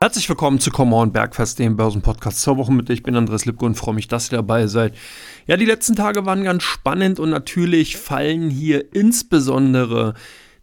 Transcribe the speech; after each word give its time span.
Herzlich 0.00 0.28
willkommen 0.28 0.60
zu 0.60 0.70
Come 0.70 0.94
On 0.94 1.10
Bergfest, 1.10 1.58
dem 1.58 1.76
Börsenpodcast 1.76 2.40
zur 2.40 2.56
Woche 2.56 2.72
mit. 2.72 2.88
Ich 2.88 3.02
bin 3.02 3.16
Andreas 3.16 3.46
Lipko 3.46 3.66
und 3.66 3.74
freue 3.74 3.96
mich, 3.96 4.06
dass 4.06 4.30
ihr 4.30 4.36
dabei 4.36 4.68
seid. 4.68 4.94
Ja, 5.48 5.56
die 5.56 5.64
letzten 5.64 5.96
Tage 5.96 6.24
waren 6.24 6.44
ganz 6.44 6.62
spannend 6.62 7.18
und 7.18 7.30
natürlich 7.30 7.96
fallen 7.96 8.48
hier 8.48 8.94
insbesondere 8.94 10.14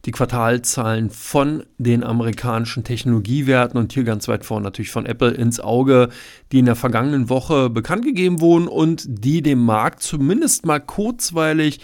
die 0.06 0.12
Quartalzahlen 0.12 1.10
von 1.10 1.66
den 1.78 2.06
amerikanischen 2.06 2.86
Technologiewerten 2.86 3.78
und 3.78 3.92
hier 3.92 4.06
ganz 4.06 4.30
weit 4.30 4.46
vorne 4.46 4.64
natürlich 4.64 4.92
von 4.92 5.06
Apple 5.06 5.32
ins 5.32 5.60
Auge, 5.60 6.08
die 6.54 6.60
in 6.60 6.66
der 6.66 6.76
vergangenen 6.76 7.28
Woche 7.28 7.70
bekannt 7.70 8.06
gegeben 8.06 8.40
wurden 8.40 8.70
und 8.70 9.04
die 9.06 9.42
dem 9.42 9.66
Markt 9.66 10.02
zumindest 10.02 10.66
mal 10.66 10.80
kurzweilig 10.80 11.82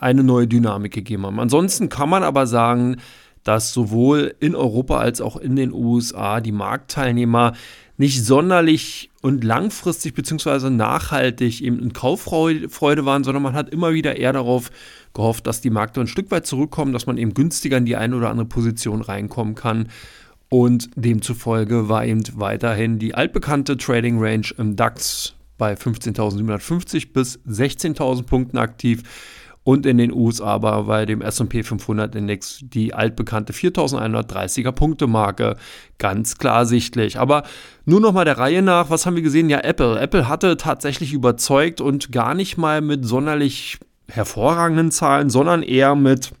eine 0.00 0.24
neue 0.24 0.46
Dynamik 0.46 0.94
gegeben 0.94 1.26
haben. 1.26 1.38
Ansonsten 1.38 1.90
kann 1.90 2.08
man 2.08 2.22
aber 2.22 2.46
sagen, 2.46 2.96
dass 3.44 3.72
sowohl 3.72 4.34
in 4.40 4.56
Europa 4.56 4.98
als 4.98 5.20
auch 5.20 5.36
in 5.36 5.54
den 5.54 5.72
USA 5.72 6.40
die 6.40 6.52
Marktteilnehmer 6.52 7.52
nicht 7.96 8.24
sonderlich 8.24 9.10
und 9.22 9.44
langfristig 9.44 10.14
bzw. 10.14 10.70
nachhaltig 10.70 11.60
eben 11.62 11.78
in 11.78 11.92
Kauffreude 11.92 13.04
waren, 13.04 13.24
sondern 13.24 13.42
man 13.42 13.54
hat 13.54 13.68
immer 13.68 13.92
wieder 13.92 14.16
eher 14.16 14.32
darauf 14.32 14.70
gehofft, 15.12 15.46
dass 15.46 15.60
die 15.60 15.70
Märkte 15.70 16.00
ein 16.00 16.08
Stück 16.08 16.30
weit 16.30 16.46
zurückkommen, 16.46 16.92
dass 16.92 17.06
man 17.06 17.18
eben 17.18 17.34
günstiger 17.34 17.76
in 17.76 17.84
die 17.84 17.96
eine 17.96 18.16
oder 18.16 18.30
andere 18.30 18.48
Position 18.48 19.00
reinkommen 19.00 19.54
kann. 19.54 19.88
Und 20.48 20.90
demzufolge 20.96 21.88
war 21.88 22.04
eben 22.04 22.22
weiterhin 22.34 22.98
die 22.98 23.14
altbekannte 23.14 23.76
Trading 23.76 24.18
Range 24.20 24.46
im 24.58 24.76
DAX 24.76 25.34
bei 25.56 25.74
15.750 25.74 27.12
bis 27.12 27.38
16.000 27.48 28.24
Punkten 28.24 28.58
aktiv 28.58 29.02
und 29.64 29.86
in 29.86 29.96
den 29.96 30.12
USA 30.12 30.60
war 30.60 30.84
bei 30.84 31.06
dem 31.06 31.22
S&P 31.22 31.62
500 31.62 32.14
Index 32.14 32.60
die 32.62 32.92
altbekannte 32.92 33.54
4130er 33.54 34.72
Punkte 34.72 35.06
Marke 35.06 35.56
ganz 35.98 36.36
klar 36.36 36.66
sichtlich. 36.66 37.18
Aber 37.18 37.44
nur 37.86 38.00
noch 38.00 38.12
mal 38.12 38.26
der 38.26 38.36
Reihe 38.36 38.60
nach, 38.60 38.90
was 38.90 39.06
haben 39.06 39.16
wir 39.16 39.22
gesehen? 39.22 39.48
Ja, 39.48 39.60
Apple. 39.60 39.98
Apple 39.98 40.28
hatte 40.28 40.58
tatsächlich 40.58 41.14
überzeugt 41.14 41.80
und 41.80 42.12
gar 42.12 42.34
nicht 42.34 42.58
mal 42.58 42.82
mit 42.82 43.06
sonderlich 43.06 43.78
hervorragenden 44.08 44.90
Zahlen, 44.90 45.30
sondern 45.30 45.62
eher 45.62 45.94
mit 45.94 46.32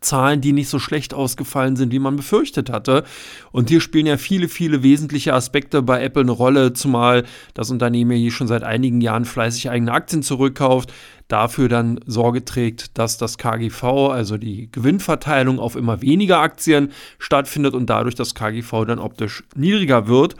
Zahlen, 0.00 0.40
die 0.40 0.52
nicht 0.52 0.68
so 0.68 0.78
schlecht 0.78 1.14
ausgefallen 1.14 1.76
sind, 1.76 1.92
wie 1.92 1.98
man 1.98 2.16
befürchtet 2.16 2.70
hatte. 2.70 3.04
Und 3.52 3.70
hier 3.70 3.80
spielen 3.80 4.06
ja 4.06 4.16
viele, 4.16 4.48
viele 4.48 4.82
wesentliche 4.82 5.32
Aspekte 5.32 5.80
bei 5.82 6.02
Apple 6.02 6.22
eine 6.22 6.32
Rolle, 6.32 6.72
zumal 6.72 7.24
das 7.54 7.70
Unternehmen 7.70 8.16
hier 8.16 8.30
schon 8.30 8.48
seit 8.48 8.64
einigen 8.64 9.00
Jahren 9.00 9.24
fleißig 9.24 9.70
eigene 9.70 9.92
Aktien 9.92 10.22
zurückkauft, 10.22 10.92
dafür 11.28 11.68
dann 11.68 12.00
Sorge 12.06 12.44
trägt, 12.44 12.98
dass 12.98 13.18
das 13.18 13.38
KGV, 13.38 13.84
also 14.10 14.36
die 14.36 14.70
Gewinnverteilung 14.72 15.60
auf 15.60 15.76
immer 15.76 16.00
weniger 16.00 16.40
Aktien 16.40 16.92
stattfindet 17.18 17.74
und 17.74 17.88
dadurch 17.88 18.14
das 18.14 18.34
KGV 18.34 18.84
dann 18.86 18.98
optisch 18.98 19.44
niedriger 19.54 20.08
wird. 20.08 20.34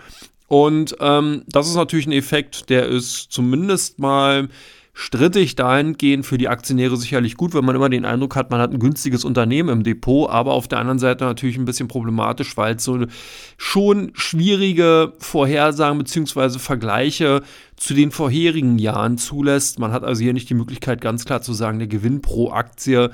Und 0.49 0.97
ähm, 1.01 1.43
das 1.47 1.69
ist 1.69 1.77
natürlich 1.77 2.07
ein 2.07 2.13
Effekt, 2.13 2.71
der 2.71 2.87
ist 2.87 3.31
zumindest 3.31 3.99
mal 3.99 4.49
strittig 5.01 5.55
dahingehend 5.55 6.27
für 6.27 6.39
die 6.39 6.49
Aktionäre 6.49 6.97
sicherlich 6.97 7.37
gut, 7.37 7.55
wenn 7.55 7.65
man 7.65 7.77
immer 7.77 7.89
den 7.89 8.05
Eindruck 8.05 8.35
hat, 8.35 8.51
man 8.51 8.61
hat 8.61 8.73
ein 8.73 8.81
günstiges 8.81 9.25
Unternehmen 9.25 9.69
im 9.69 9.83
Depot, 9.85 10.29
aber 10.29 10.55
auf 10.55 10.67
der 10.67 10.81
anderen 10.81 10.99
Seite 10.99 11.25
natürlich 11.25 11.57
ein 11.57 11.67
bisschen 11.67 11.87
problematisch, 11.87 12.57
weil 12.57 12.75
es 12.75 12.83
so 12.83 13.07
schon 13.57 14.11
schwierige 14.15 15.13
Vorhersagen 15.21 15.99
bzw. 15.99 16.59
Vergleiche 16.59 17.43
zu 17.77 17.95
den 17.95 18.11
vorherigen 18.11 18.81
Jahren 18.81 19.19
zulässt. 19.19 19.79
Man 19.79 19.93
hat 19.93 20.03
also 20.03 20.21
hier 20.21 20.33
nicht 20.33 20.51
die 20.51 20.55
Möglichkeit, 20.55 21.01
ganz 21.01 21.25
klar 21.25 21.43
zu 21.43 21.53
sagen, 21.53 21.79
der 21.79 21.87
Gewinn 21.87 22.21
pro 22.21 22.51
Aktie 22.51 23.13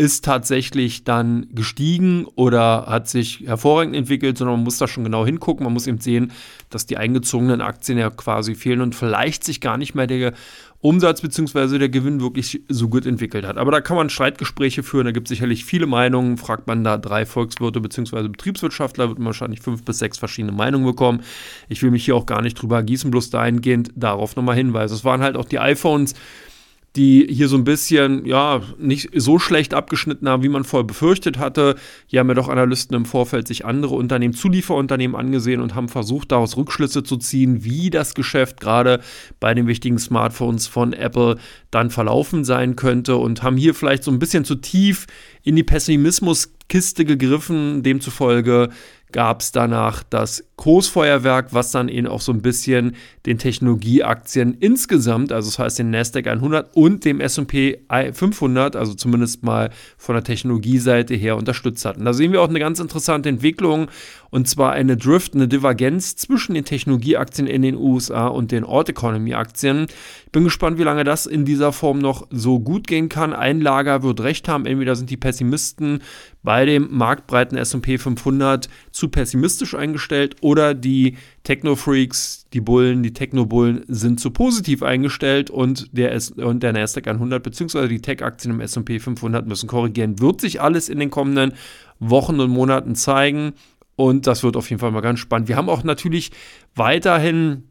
ist 0.00 0.24
tatsächlich 0.24 1.02
dann 1.02 1.48
gestiegen 1.52 2.24
oder 2.36 2.86
hat 2.86 3.08
sich 3.08 3.40
hervorragend 3.46 3.96
entwickelt, 3.96 4.38
sondern 4.38 4.58
man 4.58 4.64
muss 4.64 4.78
da 4.78 4.86
schon 4.86 5.02
genau 5.02 5.26
hingucken. 5.26 5.64
Man 5.64 5.72
muss 5.72 5.88
eben 5.88 5.98
sehen, 5.98 6.30
dass 6.70 6.86
die 6.86 6.96
eingezogenen 6.96 7.60
Aktien 7.60 7.98
ja 7.98 8.08
quasi 8.08 8.54
fehlen 8.54 8.80
und 8.80 8.94
vielleicht 8.94 9.42
sich 9.42 9.60
gar 9.60 9.76
nicht 9.76 9.96
mehr 9.96 10.06
der 10.06 10.34
Umsatz 10.80 11.22
bzw. 11.22 11.78
der 11.78 11.88
Gewinn 11.88 12.20
wirklich 12.20 12.62
so 12.68 12.88
gut 12.88 13.04
entwickelt 13.04 13.44
hat. 13.44 13.56
Aber 13.56 13.72
da 13.72 13.80
kann 13.80 13.96
man 13.96 14.10
Streitgespräche 14.10 14.84
führen, 14.84 15.06
da 15.06 15.10
gibt 15.10 15.26
es 15.26 15.30
sicherlich 15.30 15.64
viele 15.64 15.86
Meinungen. 15.86 16.36
Fragt 16.36 16.68
man 16.68 16.84
da 16.84 16.98
drei 16.98 17.26
Volkswirte 17.26 17.80
bzw. 17.80 18.28
Betriebswirtschaftler, 18.28 19.08
wird 19.08 19.18
man 19.18 19.26
wahrscheinlich 19.26 19.60
fünf 19.60 19.84
bis 19.84 19.98
sechs 19.98 20.18
verschiedene 20.18 20.52
Meinungen 20.52 20.86
bekommen. 20.86 21.22
Ich 21.68 21.82
will 21.82 21.90
mich 21.90 22.04
hier 22.04 22.14
auch 22.14 22.26
gar 22.26 22.42
nicht 22.42 22.54
drüber 22.54 22.82
gießen, 22.82 23.10
bloß 23.10 23.30
dahingehend 23.30 23.90
darauf 23.96 24.36
nochmal 24.36 24.54
hinweisen. 24.54 24.94
Es 24.94 25.04
waren 25.04 25.20
halt 25.20 25.36
auch 25.36 25.46
die 25.46 25.58
iPhones, 25.58 26.14
die 26.96 27.26
hier 27.30 27.48
so 27.48 27.56
ein 27.56 27.64
bisschen, 27.64 28.24
ja, 28.24 28.62
nicht 28.78 29.10
so 29.14 29.38
schlecht 29.38 29.74
abgeschnitten 29.74 30.28
haben, 30.28 30.42
wie 30.42 30.48
man 30.48 30.64
vorher 30.64 30.86
befürchtet 30.86 31.38
hatte. 31.38 31.76
Hier 32.06 32.20
haben 32.20 32.28
ja 32.28 32.34
doch 32.34 32.48
Analysten 32.48 32.96
im 32.96 33.04
Vorfeld 33.04 33.46
sich 33.46 33.64
andere 33.64 33.94
Unternehmen, 33.94 34.34
Zulieferunternehmen 34.34 35.14
angesehen 35.16 35.60
und 35.60 35.74
haben 35.74 35.88
versucht, 35.88 36.32
daraus 36.32 36.56
Rückschlüsse 36.56 37.02
zu 37.02 37.16
ziehen, 37.18 37.62
wie 37.62 37.90
das 37.90 38.14
Geschäft 38.14 38.60
gerade 38.60 39.00
bei 39.38 39.54
den 39.54 39.66
wichtigen 39.66 39.98
Smartphones 39.98 40.66
von 40.66 40.92
Apple 40.92 41.36
dann 41.70 41.90
verlaufen 41.90 42.44
sein 42.44 42.74
könnte 42.74 43.16
und 43.16 43.42
haben 43.42 43.56
hier 43.56 43.74
vielleicht 43.74 44.02
so 44.02 44.10
ein 44.10 44.18
bisschen 44.18 44.44
zu 44.44 44.54
tief 44.54 45.06
in 45.42 45.56
die 45.56 45.64
Pessimismuskiste 45.64 47.04
gegriffen. 47.04 47.82
Demzufolge 47.82 48.70
gab 49.12 49.40
es 49.40 49.52
danach 49.52 50.02
das 50.02 50.44
Großfeuerwerk, 50.56 51.54
was 51.54 51.70
dann 51.70 51.88
eben 51.88 52.08
auch 52.08 52.20
so 52.20 52.32
ein 52.32 52.42
bisschen 52.42 52.96
den 53.26 53.38
Technologieaktien 53.38 54.54
insgesamt, 54.58 55.32
also 55.32 55.48
das 55.48 55.58
heißt 55.58 55.78
den 55.78 55.90
Nasdaq 55.90 56.26
100 56.26 56.76
und 56.76 57.04
dem 57.04 57.20
S&P 57.20 57.78
500, 58.12 58.76
also 58.76 58.94
zumindest 58.94 59.42
mal 59.44 59.70
von 59.96 60.14
der 60.14 60.24
Technologieseite 60.24 61.14
her 61.14 61.36
unterstützt 61.36 61.84
hat. 61.84 61.96
Und 61.96 62.04
da 62.04 62.12
sehen 62.12 62.32
wir 62.32 62.42
auch 62.42 62.48
eine 62.48 62.58
ganz 62.58 62.80
interessante 62.80 63.28
Entwicklung 63.28 63.88
und 64.30 64.48
zwar 64.48 64.72
eine 64.72 64.96
Drift, 64.96 65.34
eine 65.34 65.48
Divergenz 65.48 66.16
zwischen 66.16 66.54
den 66.54 66.64
Technologieaktien 66.64 67.46
in 67.46 67.62
den 67.62 67.76
USA 67.76 68.26
und 68.26 68.52
den 68.52 68.64
Ort 68.64 68.88
Economy 68.88 69.34
Aktien. 69.34 69.86
Bin 70.32 70.44
gespannt, 70.44 70.78
wie 70.78 70.82
lange 70.82 71.04
das 71.04 71.26
in 71.26 71.44
dieser 71.44 71.72
Form 71.72 71.98
noch 71.98 72.26
so 72.30 72.60
gut 72.60 72.86
gehen 72.86 73.08
kann. 73.08 73.32
Ein 73.32 73.60
Lager 73.60 74.02
wird 74.02 74.20
recht 74.20 74.48
haben, 74.48 74.66
entweder 74.66 74.94
sind 74.94 75.10
die 75.10 75.16
Pessimisten 75.16 76.02
bei 76.42 76.66
dem 76.66 76.88
marktbreiten 76.90 77.56
S&P 77.56 77.98
500 77.98 78.68
zu 78.90 79.08
pessimistisch 79.08 79.74
eingestellt 79.74 80.36
oder 80.40 80.74
die 80.74 81.16
Techno-Freaks, 81.44 82.46
die 82.52 82.60
Bullen, 82.60 83.02
die 83.02 83.12
Techno-Bullen 83.12 83.84
sind 83.88 84.20
zu 84.20 84.30
positiv 84.30 84.82
eingestellt 84.82 85.50
und 85.50 85.88
der, 85.96 86.12
S 86.12 86.30
und 86.30 86.62
der 86.62 86.72
Nasdaq 86.72 87.06
100 87.08 87.42
bzw. 87.42 87.88
die 87.88 88.00
Tech-Aktien 88.02 88.54
im 88.54 88.60
S&P 88.60 88.98
500 88.98 89.46
müssen 89.46 89.68
korrigieren. 89.68 90.20
Wird 90.20 90.40
sich 90.40 90.60
alles 90.60 90.88
in 90.88 90.98
den 90.98 91.10
kommenden 91.10 91.54
Wochen 92.00 92.38
und 92.40 92.50
Monaten 92.50 92.94
zeigen 92.94 93.54
und 93.96 94.26
das 94.26 94.42
wird 94.42 94.56
auf 94.56 94.70
jeden 94.70 94.78
Fall 94.78 94.92
mal 94.92 95.00
ganz 95.00 95.18
spannend. 95.18 95.48
Wir 95.48 95.56
haben 95.56 95.68
auch 95.68 95.82
natürlich 95.82 96.30
weiterhin 96.76 97.67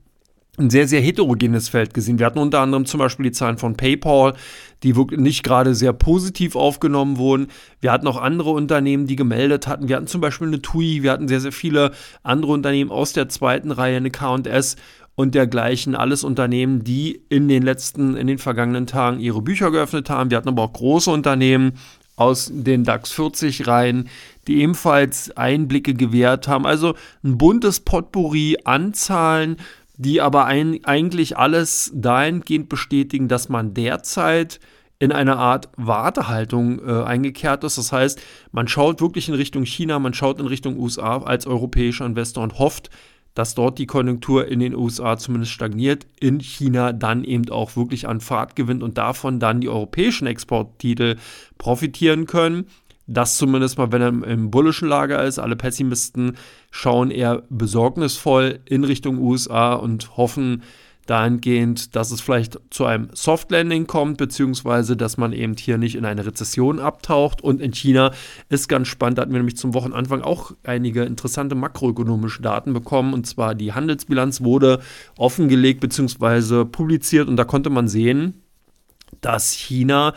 ein 0.58 0.70
sehr, 0.70 0.88
sehr 0.88 1.02
heterogenes 1.02 1.70
Feld 1.70 1.94
gesehen. 1.94 2.18
Wir 2.18 2.26
hatten 2.26 2.40
unter 2.40 2.60
anderem 2.62 2.86
zum 2.86 3.00
Beispiel 3.00 3.26
die 3.26 3.32
Zahlen 3.32 3.58
von 3.58 3.78
PayPal, 3.78 4.34
die 4.84 4.94
nicht 4.94 5.44
gerade 5.44 5.76
sehr 5.76 5.94
positiv 5.94 6.56
aufgenommen 6.56 7.18
wurden. 7.18 7.48
Wir 7.80 7.92
hatten 7.92 8.08
auch 8.08 8.18
andere 8.18 8.50
Unternehmen, 8.52 9.06
die 9.06 9.16
gemeldet 9.16 9.68
hatten. 9.68 9.88
Wir 9.88 9.96
hatten 9.96 10.08
zum 10.08 10.22
Beispiel 10.22 10.48
eine 10.48 10.62
TUI, 10.62 11.04
wir 11.04 11.12
hatten 11.12 11.28
sehr, 11.28 11.42
sehr 11.42 11.52
viele 11.52 11.92
andere 12.24 12.54
Unternehmen 12.54 12.92
aus 12.92 13.14
der 13.14 13.30
zweiten 13.30 13.72
Reihe, 13.72 13.98
eine 13.98 14.12
KS 14.12 14.78
und 15.16 15.36
dergleichen. 15.36 15.96
Alles 15.96 16.24
Unternehmen, 16.24 16.84
die 16.84 17.22
in 17.30 17.48
den 17.48 17.64
letzten, 17.64 18.16
in 18.16 18.28
den 18.28 18.40
vergangenen 18.40 18.88
Tagen 18.88 19.20
ihre 19.20 19.42
Bücher 19.42 19.72
geöffnet 19.72 20.10
haben. 20.10 20.32
Wir 20.32 20.38
hatten 20.38 20.50
aber 20.50 20.64
auch 20.64 20.74
große 20.74 21.12
Unternehmen 21.12 21.74
aus 22.16 22.52
den 22.52 22.84
DAX 22.84 23.12
40 23.12 23.68
Reihen, 23.68 24.10
die 24.48 24.62
ebenfalls 24.62 25.36
Einblicke 25.38 25.94
gewährt 25.94 26.48
haben. 26.48 26.66
Also 26.66 26.96
ein 27.24 27.38
buntes 27.38 27.80
Potpourri 27.80 28.58
an 28.64 28.94
Zahlen 28.94 29.58
die 29.98 30.22
aber 30.22 30.46
ein, 30.46 30.80
eigentlich 30.84 31.38
alles 31.38 31.92
dahingehend 31.94 32.70
bestätigen, 32.70 33.28
dass 33.28 33.50
man 33.50 33.74
derzeit 33.74 34.60
in 35.00 35.12
einer 35.12 35.38
Art 35.38 35.70
Wartehaltung 35.76 36.80
äh, 36.80 37.04
eingekehrt 37.04 37.64
ist. 37.64 37.78
Das 37.78 37.92
heißt, 37.92 38.20
man 38.52 38.68
schaut 38.68 39.02
wirklich 39.02 39.30
in 39.30 39.36
Richtung 39.36 39.64
China, 39.64 40.00
man 40.00 40.14
schaut 40.14 40.40
in 40.40 40.48
Richtung 40.48 40.80
USA 40.80 41.18
als 41.18 41.46
europäischer 41.46 42.06
Investor 42.06 42.44
und 42.44 42.58
hofft, 42.58 42.90
dass 43.36 43.54
dort 43.54 43.78
die 43.78 43.86
Konjunktur 43.86 44.48
in 44.48 44.60
den 44.60 44.74
USA 44.74 45.16
zumindest 45.16 45.52
stagniert, 45.52 46.08
in 46.20 46.40
China 46.40 46.92
dann 46.92 47.24
eben 47.24 47.48
auch 47.52 47.76
wirklich 47.76 48.08
an 48.08 48.20
Fahrt 48.20 48.56
gewinnt 48.56 48.82
und 48.82 48.98
davon 48.98 49.40
dann 49.40 49.62
die 49.62 49.70
europäischen 49.70 50.26
Exporttitel 50.26 51.18
profitieren 51.60 52.26
können. 52.26 52.66
Das 53.08 53.38
zumindest 53.38 53.78
mal, 53.78 53.92
wenn 53.94 54.02
er 54.02 54.10
im 54.10 54.52
bullischen 54.52 54.90
Lager 54.90 55.24
ist. 55.24 55.40
Alle 55.40 55.56
Pessimisten 55.56 56.38
schauen 56.72 57.10
eher 57.10 57.44
besorgnisvoll 57.50 58.60
in 58.66 58.84
Richtung 58.84 59.18
USA 59.18 59.74
und 59.74 60.18
hoffen 60.18 60.62
dahingehend, 61.08 61.96
dass 61.96 62.12
es 62.12 62.22
vielleicht 62.22 62.60
zu 62.70 62.86
einem 62.86 63.10
Soft 63.14 63.50
Landing 63.50 63.88
kommt, 63.88 64.18
beziehungsweise 64.18 64.98
dass 64.98 65.18
man 65.18 65.34
eben 65.34 65.56
hier 65.56 65.78
nicht 65.78 65.96
in 65.96 66.06
eine 66.06 66.26
Rezession 66.26 66.80
abtaucht. 66.80 67.42
Und 67.42 67.62
in 67.62 67.72
China 67.72 68.12
ist 68.50 68.68
ganz 68.68 68.90
spannend, 68.90 69.18
da 69.18 69.22
hatten 69.24 69.32
wir 69.32 69.40
nämlich 69.40 69.58
zum 69.58 69.74
Wochenanfang 69.74 70.22
auch 70.22 70.52
einige 70.64 71.04
interessante 71.04 71.56
makroökonomische 71.56 72.42
Daten 72.42 72.74
bekommen. 72.74 73.14
Und 73.14 73.26
zwar 73.26 73.56
die 73.56 73.74
Handelsbilanz 73.74 74.42
wurde 74.42 74.82
offengelegt, 75.18 75.80
beziehungsweise 75.80 76.66
publiziert. 76.66 77.28
Und 77.28 77.38
da 77.38 77.46
konnte 77.46 77.70
man 77.70 77.88
sehen, 77.88 78.44
dass 79.22 79.54
China 79.54 80.14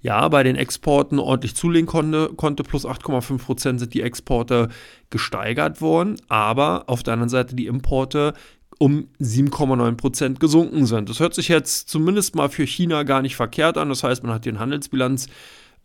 ja, 0.00 0.28
bei 0.28 0.42
den 0.42 0.56
Exporten 0.56 1.18
ordentlich 1.18 1.56
zulegen 1.56 1.86
konnte, 1.86 2.30
konnte 2.36 2.62
plus 2.62 2.86
8,5 2.86 3.38
Prozent 3.38 3.80
sind 3.80 3.94
die 3.94 4.02
Exporte 4.02 4.68
gesteigert 5.10 5.80
worden, 5.80 6.16
aber 6.28 6.84
auf 6.86 7.02
der 7.02 7.14
anderen 7.14 7.30
Seite 7.30 7.56
die 7.56 7.66
Importe 7.66 8.34
um 8.78 9.08
7,9 9.20 9.96
Prozent 9.96 10.40
gesunken 10.40 10.86
sind. 10.86 11.08
Das 11.08 11.18
hört 11.18 11.34
sich 11.34 11.48
jetzt 11.48 11.88
zumindest 11.88 12.36
mal 12.36 12.48
für 12.48 12.64
China 12.64 13.02
gar 13.02 13.22
nicht 13.22 13.34
verkehrt 13.34 13.76
an. 13.76 13.88
Das 13.88 14.04
heißt, 14.04 14.22
man 14.22 14.32
hat 14.32 14.44
den 14.44 14.60
Handelsbilanz 14.60 15.26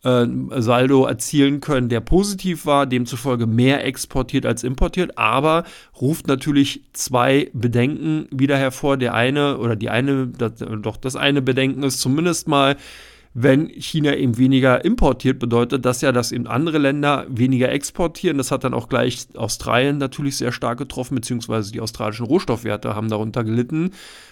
äh, 0.04 0.26
Saldo 0.58 1.06
erzielen 1.06 1.60
können, 1.60 1.88
der 1.88 2.00
positiv 2.00 2.66
war, 2.66 2.86
demzufolge 2.86 3.46
mehr 3.48 3.84
exportiert 3.84 4.46
als 4.46 4.62
importiert, 4.62 5.18
aber 5.18 5.64
ruft 6.00 6.28
natürlich 6.28 6.84
zwei 6.92 7.50
Bedenken 7.52 8.28
wieder 8.30 8.56
hervor. 8.56 8.96
Der 8.96 9.14
eine 9.14 9.58
oder 9.58 9.74
die 9.74 9.90
eine, 9.90 10.28
das, 10.28 10.64
doch 10.82 10.96
das 10.96 11.16
eine 11.16 11.42
Bedenken 11.42 11.82
ist 11.82 12.00
zumindest 12.00 12.46
mal, 12.46 12.76
wenn 13.36 13.68
China 13.68 14.14
eben 14.14 14.38
weniger 14.38 14.84
importiert, 14.84 15.40
bedeutet 15.40 15.84
das 15.84 16.00
ja, 16.02 16.12
dass 16.12 16.30
eben 16.30 16.46
andere 16.46 16.78
Länder 16.78 17.26
weniger 17.28 17.70
exportieren. 17.72 18.38
Das 18.38 18.52
hat 18.52 18.62
dann 18.62 18.74
auch 18.74 18.88
gleich 18.88 19.26
Australien 19.34 19.98
natürlich 19.98 20.36
sehr 20.36 20.52
stark 20.52 20.78
getroffen, 20.78 21.16
beziehungsweise 21.16 21.72
die 21.72 21.80
australischen 21.80 22.26
Rohstoffwerte 22.26 22.94
haben 22.94 23.08
darunter 23.08 23.42
gelitten, 23.42 23.90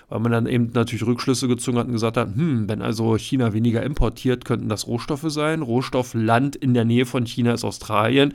weil 0.08 0.20
man 0.20 0.31
dann 0.31 0.46
eben 0.46 0.70
natürlich 0.72 1.04
Rückschlüsse 1.04 1.49
gezogen 1.49 1.78
hat 1.78 1.87
und 1.87 1.94
gesagt 1.94 2.16
hat, 2.16 2.28
hm, 2.32 2.69
wenn 2.69 2.81
also 2.81 3.16
China 3.16 3.52
weniger 3.52 3.82
importiert, 3.82 4.44
könnten 4.44 4.69
das 4.69 4.87
Rohstoffe 4.87 5.26
sein. 5.26 5.62
Rohstoffland 5.62 6.55
in 6.55 6.72
der 6.72 6.84
Nähe 6.84 7.05
von 7.05 7.26
China 7.26 7.55
ist 7.55 7.64
Australien. 7.64 8.34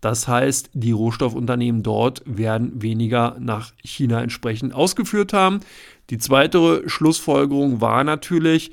Das 0.00 0.28
heißt, 0.28 0.70
die 0.72 0.92
Rohstoffunternehmen 0.92 1.82
dort 1.82 2.22
werden 2.24 2.80
weniger 2.80 3.36
nach 3.38 3.72
China 3.84 4.22
entsprechend 4.22 4.74
ausgeführt 4.74 5.34
haben. 5.34 5.60
Die 6.08 6.18
zweite 6.18 6.88
Schlussfolgerung 6.88 7.82
war 7.82 8.02
natürlich, 8.02 8.70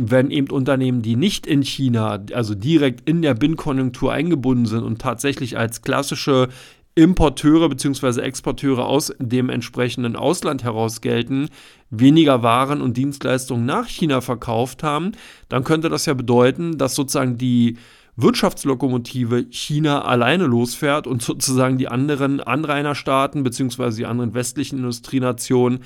wenn 0.00 0.30
eben 0.30 0.50
Unternehmen, 0.50 1.02
die 1.02 1.16
nicht 1.16 1.44
in 1.44 1.62
China, 1.62 2.24
also 2.32 2.54
direkt 2.54 3.08
in 3.08 3.20
der 3.20 3.34
Binnenkonjunktur 3.34 4.12
eingebunden 4.12 4.66
sind 4.66 4.84
und 4.84 5.00
tatsächlich 5.00 5.58
als 5.58 5.82
klassische 5.82 6.48
Importeure 6.94 7.68
bzw. 7.68 8.20
Exporteure 8.20 8.86
aus 8.86 9.12
dem 9.18 9.50
entsprechenden 9.50 10.14
Ausland 10.14 10.62
heraus 10.62 11.00
gelten, 11.00 11.48
weniger 11.90 12.44
Waren 12.44 12.80
und 12.80 12.96
Dienstleistungen 12.96 13.66
nach 13.66 13.88
China 13.88 14.20
verkauft 14.20 14.84
haben, 14.84 15.12
dann 15.48 15.64
könnte 15.64 15.88
das 15.88 16.06
ja 16.06 16.14
bedeuten, 16.14 16.78
dass 16.78 16.94
sozusagen 16.94 17.36
die 17.36 17.76
Wirtschaftslokomotive 18.14 19.46
China 19.50 20.02
alleine 20.02 20.46
losfährt 20.46 21.08
und 21.08 21.22
sozusagen 21.22 21.76
die 21.76 21.88
anderen 21.88 22.40
Anrainerstaaten 22.40 23.42
bzw. 23.42 23.90
die 23.90 24.06
anderen 24.06 24.34
westlichen 24.34 24.78
Industrienationen 24.78 25.80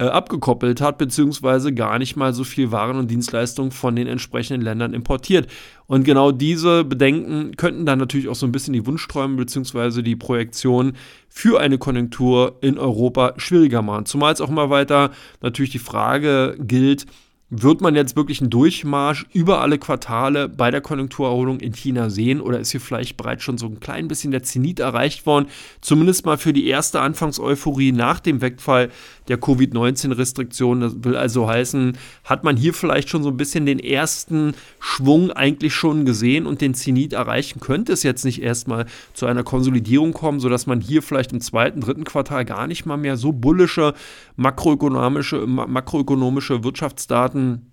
äh, 0.00 0.04
abgekoppelt 0.04 0.80
hat, 0.80 0.96
beziehungsweise 0.96 1.74
gar 1.74 1.98
nicht 1.98 2.16
mal 2.16 2.32
so 2.32 2.44
viel 2.44 2.70
Waren 2.70 2.98
und 2.98 3.10
Dienstleistungen 3.10 3.72
von 3.72 3.96
den 3.96 4.06
entsprechenden 4.06 4.62
Ländern 4.62 4.94
importiert. 4.94 5.48
Und 5.86 6.04
genau 6.04 6.30
diese 6.30 6.84
Bedenken 6.84 7.56
könnten 7.56 7.84
dann 7.84 7.98
natürlich 7.98 8.28
auch 8.28 8.34
so 8.34 8.46
ein 8.46 8.52
bisschen 8.52 8.74
die 8.74 8.86
Wunschträume 8.86 9.36
beziehungsweise 9.36 10.02
die 10.02 10.16
Projektion 10.16 10.92
für 11.28 11.60
eine 11.60 11.78
Konjunktur 11.78 12.58
in 12.60 12.78
Europa 12.78 13.34
schwieriger 13.38 13.82
machen. 13.82 14.06
Zumal 14.06 14.32
es 14.32 14.40
auch 14.40 14.50
mal 14.50 14.70
weiter 14.70 15.10
natürlich 15.40 15.70
die 15.70 15.78
Frage 15.78 16.56
gilt, 16.60 17.06
wird 17.50 17.80
man 17.80 17.94
jetzt 17.94 18.14
wirklich 18.14 18.42
einen 18.42 18.50
Durchmarsch 18.50 19.24
über 19.32 19.62
alle 19.62 19.78
Quartale 19.78 20.50
bei 20.50 20.70
der 20.70 20.82
Konjunkturerholung 20.82 21.60
in 21.60 21.72
China 21.72 22.10
sehen 22.10 22.42
oder 22.42 22.60
ist 22.60 22.72
hier 22.72 22.80
vielleicht 22.80 23.16
bereits 23.16 23.42
schon 23.42 23.56
so 23.56 23.66
ein 23.66 23.80
klein 23.80 24.06
bisschen 24.06 24.32
der 24.32 24.42
Zenit 24.42 24.80
erreicht 24.80 25.24
worden? 25.24 25.46
Zumindest 25.80 26.26
mal 26.26 26.36
für 26.36 26.52
die 26.52 26.66
erste 26.66 27.00
Anfangseuphorie 27.00 27.92
nach 27.92 28.20
dem 28.20 28.42
Wegfall 28.42 28.90
der 29.28 29.38
Covid-19-Restriktionen. 29.38 30.82
Das 30.82 31.04
will 31.04 31.16
also 31.16 31.48
heißen, 31.48 31.96
hat 32.24 32.44
man 32.44 32.58
hier 32.58 32.74
vielleicht 32.74 33.08
schon 33.08 33.22
so 33.22 33.30
ein 33.30 33.38
bisschen 33.38 33.64
den 33.64 33.78
ersten 33.78 34.52
Schwung 34.78 35.30
eigentlich 35.30 35.74
schon 35.74 36.04
gesehen 36.04 36.44
und 36.44 36.60
den 36.60 36.74
Zenit 36.74 37.14
erreichen? 37.14 37.60
Könnte 37.60 37.94
es 37.94 38.02
jetzt 38.02 38.26
nicht 38.26 38.42
erstmal 38.42 38.84
zu 39.14 39.24
einer 39.24 39.42
Konsolidierung 39.42 40.12
kommen, 40.12 40.40
sodass 40.40 40.66
man 40.66 40.82
hier 40.82 41.02
vielleicht 41.02 41.32
im 41.32 41.40
zweiten, 41.40 41.80
dritten 41.80 42.04
Quartal 42.04 42.44
gar 42.44 42.66
nicht 42.66 42.84
mal 42.84 42.98
mehr 42.98 43.16
so 43.16 43.32
bullische 43.32 43.94
makroökonomische, 44.36 45.46
makroökonomische 45.46 46.62
Wirtschaftsdaten 46.62 47.37
Daten 47.38 47.72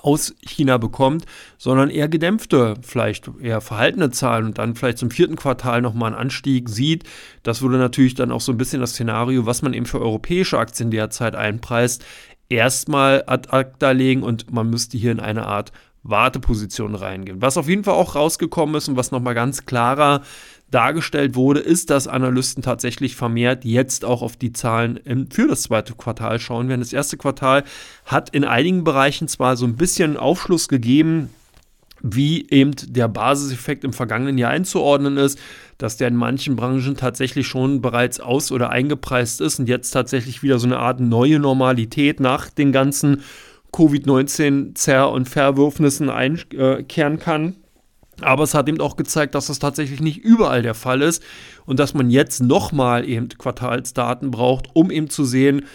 aus 0.00 0.36
China 0.46 0.78
bekommt, 0.78 1.24
sondern 1.56 1.90
eher 1.90 2.08
gedämpfte, 2.08 2.74
vielleicht 2.82 3.28
eher 3.40 3.60
verhaltene 3.60 4.10
Zahlen 4.10 4.46
und 4.46 4.58
dann 4.58 4.76
vielleicht 4.76 4.98
zum 4.98 5.10
vierten 5.10 5.34
Quartal 5.34 5.82
nochmal 5.82 6.12
einen 6.12 6.20
Anstieg 6.20 6.68
sieht. 6.68 7.02
Das 7.42 7.62
würde 7.62 7.78
natürlich 7.78 8.14
dann 8.14 8.30
auch 8.30 8.40
so 8.40 8.52
ein 8.52 8.58
bisschen 8.58 8.80
das 8.80 8.92
Szenario, 8.92 9.44
was 9.44 9.62
man 9.62 9.74
eben 9.74 9.86
für 9.86 10.00
europäische 10.00 10.56
Aktien 10.56 10.92
derzeit 10.92 11.34
einpreist, 11.34 12.04
erstmal 12.48 13.24
ad 13.26 13.48
acta 13.50 13.90
legen 13.90 14.22
und 14.22 14.52
man 14.52 14.70
müsste 14.70 14.96
hier 14.96 15.10
in 15.10 15.20
eine 15.20 15.46
Art 15.46 15.72
Warteposition 16.04 16.94
reingehen. 16.94 17.42
Was 17.42 17.56
auf 17.56 17.68
jeden 17.68 17.82
Fall 17.82 17.94
auch 17.94 18.14
rausgekommen 18.14 18.76
ist 18.76 18.88
und 18.88 18.96
was 18.96 19.10
nochmal 19.10 19.34
ganz 19.34 19.66
klarer 19.66 20.22
dargestellt 20.70 21.34
wurde, 21.34 21.60
ist, 21.60 21.90
dass 21.90 22.08
Analysten 22.08 22.62
tatsächlich 22.62 23.16
vermehrt 23.16 23.64
jetzt 23.64 24.04
auch 24.04 24.22
auf 24.22 24.36
die 24.36 24.52
Zahlen 24.52 25.28
für 25.30 25.48
das 25.48 25.62
zweite 25.62 25.94
Quartal 25.94 26.38
schauen 26.38 26.68
werden. 26.68 26.80
Das 26.80 26.92
erste 26.92 27.16
Quartal 27.16 27.64
hat 28.04 28.30
in 28.30 28.44
einigen 28.44 28.84
Bereichen 28.84 29.28
zwar 29.28 29.56
so 29.56 29.66
ein 29.66 29.76
bisschen 29.76 30.16
Aufschluss 30.16 30.68
gegeben, 30.68 31.30
wie 32.02 32.48
eben 32.50 32.72
der 32.86 33.08
Basiseffekt 33.08 33.84
im 33.84 33.92
vergangenen 33.92 34.38
Jahr 34.38 34.50
einzuordnen 34.50 35.16
ist, 35.16 35.38
dass 35.78 35.96
der 35.96 36.08
in 36.08 36.16
manchen 36.16 36.54
Branchen 36.54 36.96
tatsächlich 36.96 37.46
schon 37.46 37.80
bereits 37.80 38.20
aus- 38.20 38.52
oder 38.52 38.70
eingepreist 38.70 39.40
ist 39.40 39.58
und 39.58 39.68
jetzt 39.68 39.90
tatsächlich 39.90 40.42
wieder 40.42 40.58
so 40.58 40.66
eine 40.66 40.78
Art 40.78 41.00
neue 41.00 41.38
Normalität 41.38 42.20
nach 42.20 42.50
den 42.50 42.72
ganzen 42.72 43.22
Covid-19-Zer- 43.72 45.10
und 45.10 45.28
Verwürfnissen 45.28 46.08
einkehren 46.10 47.18
kann. 47.18 47.56
Aber 48.22 48.44
es 48.44 48.54
hat 48.54 48.68
eben 48.68 48.80
auch 48.80 48.96
gezeigt, 48.96 49.34
dass 49.34 49.46
das 49.46 49.58
tatsächlich 49.58 50.00
nicht 50.00 50.18
überall 50.18 50.62
der 50.62 50.74
Fall 50.74 51.02
ist 51.02 51.22
und 51.66 51.78
dass 51.78 51.94
man 51.94 52.10
jetzt 52.10 52.42
nochmal 52.42 53.08
eben 53.08 53.28
Quartalsdaten 53.28 54.30
braucht, 54.30 54.66
um 54.74 54.90
eben 54.90 55.10
zu 55.10 55.24
sehen, 55.24 55.66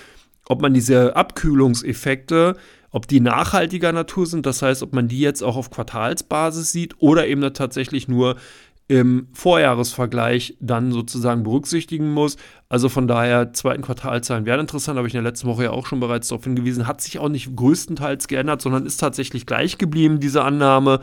ob 0.47 0.61
man 0.61 0.73
diese 0.73 1.15
Abkühlungseffekte, 1.15 2.55
ob 2.91 3.07
die 3.07 3.19
nachhaltiger 3.19 3.91
Natur 3.91 4.27
sind, 4.27 4.45
das 4.45 4.61
heißt, 4.61 4.83
ob 4.83 4.93
man 4.93 5.07
die 5.07 5.19
jetzt 5.19 5.41
auch 5.41 5.55
auf 5.55 5.71
Quartalsbasis 5.71 6.71
sieht 6.71 6.95
oder 6.99 7.27
eben 7.27 7.41
tatsächlich 7.53 8.07
nur 8.07 8.35
im 8.87 9.27
Vorjahresvergleich 9.33 10.57
dann 10.59 10.91
sozusagen 10.91 11.43
berücksichtigen 11.43 12.11
muss. 12.11 12.35
Also 12.67 12.89
von 12.89 13.07
daher, 13.07 13.53
zweiten 13.53 13.81
Quartalzahlen 13.81 14.45
wären 14.45 14.59
interessant, 14.59 14.97
habe 14.97 15.07
ich 15.07 15.13
in 15.13 15.23
der 15.23 15.31
letzten 15.31 15.47
Woche 15.47 15.63
ja 15.63 15.71
auch 15.71 15.87
schon 15.87 15.99
bereits 15.99 16.27
darauf 16.27 16.43
hingewiesen, 16.43 16.85
hat 16.85 17.01
sich 17.01 17.17
auch 17.17 17.29
nicht 17.29 17.55
größtenteils 17.55 18.27
geändert, 18.27 18.61
sondern 18.61 18.85
ist 18.85 18.97
tatsächlich 18.97 19.45
gleich 19.45 19.77
geblieben, 19.77 20.19
diese 20.19 20.43
Annahme. 20.43 20.99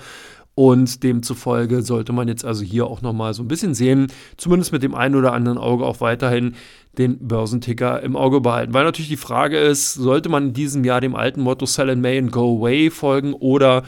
Und 0.61 1.05
demzufolge 1.05 1.81
sollte 1.81 2.12
man 2.12 2.29
jetzt 2.29 2.45
also 2.45 2.62
hier 2.62 2.87
auch 2.87 3.00
nochmal 3.00 3.33
so 3.33 3.43
ein 3.43 3.49
bisschen 3.49 3.73
sehen, 3.73 4.09
zumindest 4.37 4.73
mit 4.73 4.83
dem 4.83 4.95
einen 4.95 5.14
oder 5.14 5.33
anderen 5.33 5.57
Auge 5.57 5.87
auch 5.87 6.02
weiterhin 6.02 6.55
den 6.99 7.17
Börsenticker 7.26 8.02
im 8.02 8.14
Auge 8.14 8.43
behalten. 8.43 8.75
Weil 8.75 8.85
natürlich 8.85 9.09
die 9.09 9.17
Frage 9.17 9.57
ist, 9.57 9.95
sollte 9.95 10.29
man 10.29 10.49
in 10.49 10.52
diesem 10.52 10.85
Jahr 10.85 11.00
dem 11.00 11.17
alten 11.17 11.40
Motto 11.40 11.64
Sell 11.64 11.88
in 11.88 12.02
May 12.02 12.19
and 12.19 12.31
Go 12.31 12.59
Away 12.59 12.90
folgen 12.90 13.33
oder 13.33 13.85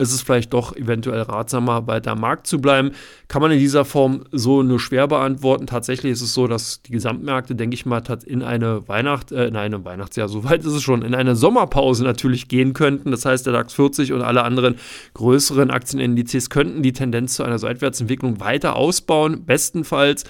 ist 0.00 0.12
es 0.12 0.22
vielleicht 0.22 0.52
doch 0.52 0.74
eventuell 0.74 1.22
ratsamer, 1.22 1.86
weiter 1.86 2.12
am 2.12 2.20
Markt 2.20 2.46
zu 2.46 2.60
bleiben. 2.60 2.92
Kann 3.28 3.42
man 3.42 3.52
in 3.52 3.58
dieser 3.58 3.84
Form 3.84 4.24
so 4.32 4.62
nur 4.62 4.80
schwer 4.80 5.06
beantworten. 5.06 5.66
Tatsächlich 5.66 6.12
ist 6.12 6.22
es 6.22 6.34
so, 6.34 6.46
dass 6.46 6.82
die 6.82 6.92
Gesamtmärkte, 6.92 7.54
denke 7.54 7.74
ich 7.74 7.86
mal, 7.86 8.02
in 8.24 8.42
eine 8.42 8.88
Weihnacht, 8.88 9.30
äh, 9.30 9.46
in 9.46 9.56
eine 9.56 9.84
Weihnachtsjahr, 9.84 10.28
soweit 10.28 10.60
ist 10.60 10.72
es 10.72 10.82
schon, 10.82 11.02
in 11.02 11.14
eine 11.14 11.36
Sommerpause 11.36 12.02
natürlich 12.04 12.48
gehen 12.48 12.72
könnten. 12.72 13.10
Das 13.10 13.24
heißt, 13.24 13.46
der 13.46 13.52
DAX 13.52 13.74
40 13.74 14.12
und 14.12 14.22
alle 14.22 14.42
anderen 14.42 14.76
größeren 15.14 15.70
Aktienindizes 15.70 16.50
könnten 16.50 16.82
die 16.82 16.92
Tendenz 16.92 17.34
zu 17.34 17.44
einer 17.44 17.58
Seitwärtsentwicklung 17.58 18.40
weiter 18.40 18.76
ausbauen, 18.76 19.44
bestenfalls. 19.44 20.24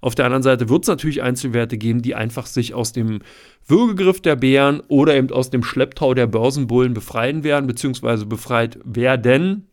Auf 0.00 0.14
der 0.14 0.26
anderen 0.26 0.42
Seite 0.42 0.68
wird 0.68 0.82
es 0.84 0.88
natürlich 0.88 1.22
Einzelwerte 1.22 1.78
geben, 1.78 2.02
die 2.02 2.14
einfach 2.14 2.46
sich 2.46 2.74
aus 2.74 2.92
dem 2.92 3.20
Würgegriff 3.66 4.20
der 4.20 4.36
Bären 4.36 4.80
oder 4.88 5.14
eben 5.14 5.30
aus 5.30 5.50
dem 5.50 5.62
Schlepptau 5.62 6.14
der 6.14 6.26
Börsenbullen 6.26 6.94
befreien 6.94 7.44
werden, 7.44 7.66
beziehungsweise 7.66 8.26
befreit 8.26 8.78
werden 8.84 9.66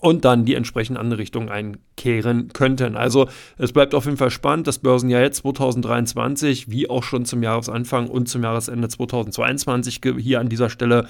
und 0.00 0.24
dann 0.24 0.44
die 0.44 0.54
entsprechend 0.54 0.98
andere 0.98 1.20
Richtung 1.20 1.48
einkehren 1.48 2.48
könnten. 2.52 2.96
Also 2.96 3.28
es 3.58 3.72
bleibt 3.72 3.94
auf 3.94 4.04
jeden 4.04 4.16
Fall 4.16 4.30
spannend. 4.30 4.66
Das 4.66 4.78
Börsenjahr 4.78 5.22
jetzt 5.22 5.38
2023, 5.38 6.70
wie 6.70 6.88
auch 6.88 7.02
schon 7.02 7.24
zum 7.24 7.42
Jahresanfang 7.42 8.08
und 8.08 8.28
zum 8.28 8.42
Jahresende 8.42 8.88
2022 8.88 10.00
hier 10.18 10.40
an 10.40 10.48
dieser 10.48 10.70
Stelle 10.70 11.06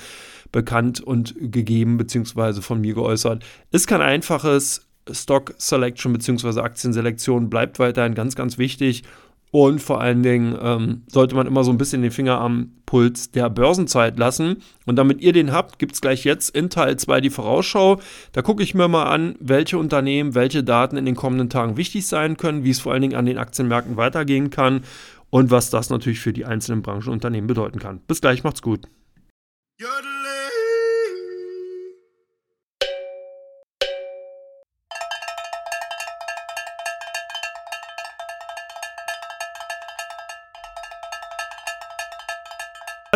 bekannt 0.51 1.01
und 1.01 1.35
gegeben, 1.39 1.97
beziehungsweise 1.97 2.63
von 2.63 2.81
mir 2.81 2.95
geäußert, 2.95 3.45
ist 3.71 3.87
kein 3.87 4.01
einfaches 4.01 4.90
Stock 5.11 5.55
Selection 5.59 6.13
bzw. 6.13 6.61
Aktienselektion 6.61 7.51
bleibt 7.51 7.79
weiterhin 7.79 8.15
ganz, 8.15 8.37
ganz 8.37 8.59
wichtig. 8.59 9.05
Und 9.53 9.81
vor 9.81 10.01
allen 10.01 10.23
Dingen 10.23 10.57
ähm, 10.63 11.03
sollte 11.09 11.35
man 11.35 11.49
immer 11.49 11.65
so 11.65 11.73
ein 11.73 11.79
bisschen 11.79 12.03
den 12.03 12.13
Finger 12.13 12.41
am 12.41 12.71
Puls 12.87 13.33
der 13.33 13.51
Börsenzeit 13.51 14.17
lassen. 14.17 14.63
Und 14.87 14.97
damit 14.97 15.21
ihr 15.21 15.33
den 15.33 15.51
habt, 15.51 15.81
gibt 15.81 15.95
es 15.95 16.01
gleich 16.01 16.25
jetzt 16.25 16.55
in 16.55 16.71
Teil 16.71 16.97
2 16.97 17.21
die 17.21 17.31
Vorausschau. 17.31 18.01
Da 18.33 18.43
gucke 18.43 18.63
ich 18.63 18.75
mir 18.75 18.87
mal 18.87 19.05
an, 19.05 19.35
welche 19.41 19.77
Unternehmen, 19.77 20.37
welche 20.37 20.63
Daten 20.63 20.97
in 20.97 21.05
den 21.05 21.17
kommenden 21.17 21.51
Tagen 21.51 21.77
wichtig 21.77 22.07
sein 22.07 22.37
können, 22.37 22.63
wie 22.63 22.71
es 22.71 22.81
vor 22.81 22.93
allen 22.93 23.03
Dingen 23.03 23.17
an 23.17 23.27
den 23.27 23.39
Aktienmärkten 23.39 23.97
weitergehen 23.97 24.51
kann 24.51 24.85
und 25.31 25.51
was 25.51 25.71
das 25.71 25.91
natürlich 25.91 26.21
für 26.21 26.33
die 26.33 26.45
einzelnen 26.45 26.83
Branchenunternehmen 26.83 27.49
bedeuten 27.49 27.81
kann. 27.81 28.01
Bis 28.07 28.21
gleich, 28.21 28.45
macht's 28.45 28.63
gut. 28.63 28.87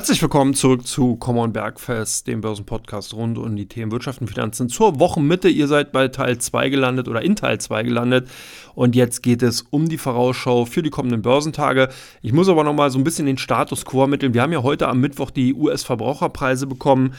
Herzlich 0.04 0.20
willkommen 0.20 0.52
zurück 0.52 0.86
zu 0.86 1.16
Common 1.16 1.54
Bergfest, 1.54 2.26
dem 2.26 2.42
Börsenpodcast 2.42 3.14
rund 3.14 3.38
um 3.38 3.56
die 3.56 3.68
Themen 3.68 3.90
Wirtschaft 3.90 4.20
und 4.20 4.26
Finanzen 4.26 4.68
zur 4.68 5.00
Wochenmitte. 5.00 5.48
Ihr 5.48 5.66
seid 5.66 5.92
bei 5.92 6.08
Teil 6.08 6.36
2 6.36 6.68
gelandet 6.68 7.08
oder 7.08 7.22
in 7.22 7.36
Teil 7.36 7.58
2 7.58 7.84
gelandet 7.84 8.28
und 8.74 8.94
jetzt 8.94 9.22
geht 9.22 9.42
es 9.42 9.62
um 9.62 9.88
die 9.88 9.96
Vorausschau 9.96 10.66
für 10.66 10.82
die 10.82 10.90
kommenden 10.90 11.22
Börsentage. 11.22 11.88
Ich 12.20 12.34
muss 12.34 12.50
aber 12.50 12.64
noch 12.64 12.74
mal 12.74 12.90
so 12.90 12.98
ein 12.98 13.04
bisschen 13.04 13.24
den 13.24 13.38
Status 13.38 13.86
quo 13.86 14.02
ermitteln. 14.02 14.34
Wir 14.34 14.42
haben 14.42 14.52
ja 14.52 14.62
heute 14.62 14.88
am 14.88 15.00
Mittwoch 15.00 15.30
die 15.30 15.54
US-Verbraucherpreise 15.54 16.66
bekommen. 16.66 17.14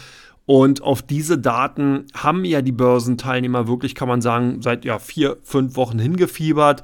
Und 0.46 0.84
auf 0.84 1.02
diese 1.02 1.40
Daten 1.40 2.06
haben 2.14 2.46
ja 2.46 2.62
die 2.62 2.72
Börsenteilnehmer 2.72 3.68
wirklich, 3.68 3.96
kann 3.96 4.08
man 4.08 4.22
sagen, 4.22 4.62
seit 4.62 4.86
ja, 4.86 5.00
vier, 5.00 5.38
fünf 5.42 5.76
Wochen 5.76 5.98
hingefiebert. 5.98 6.84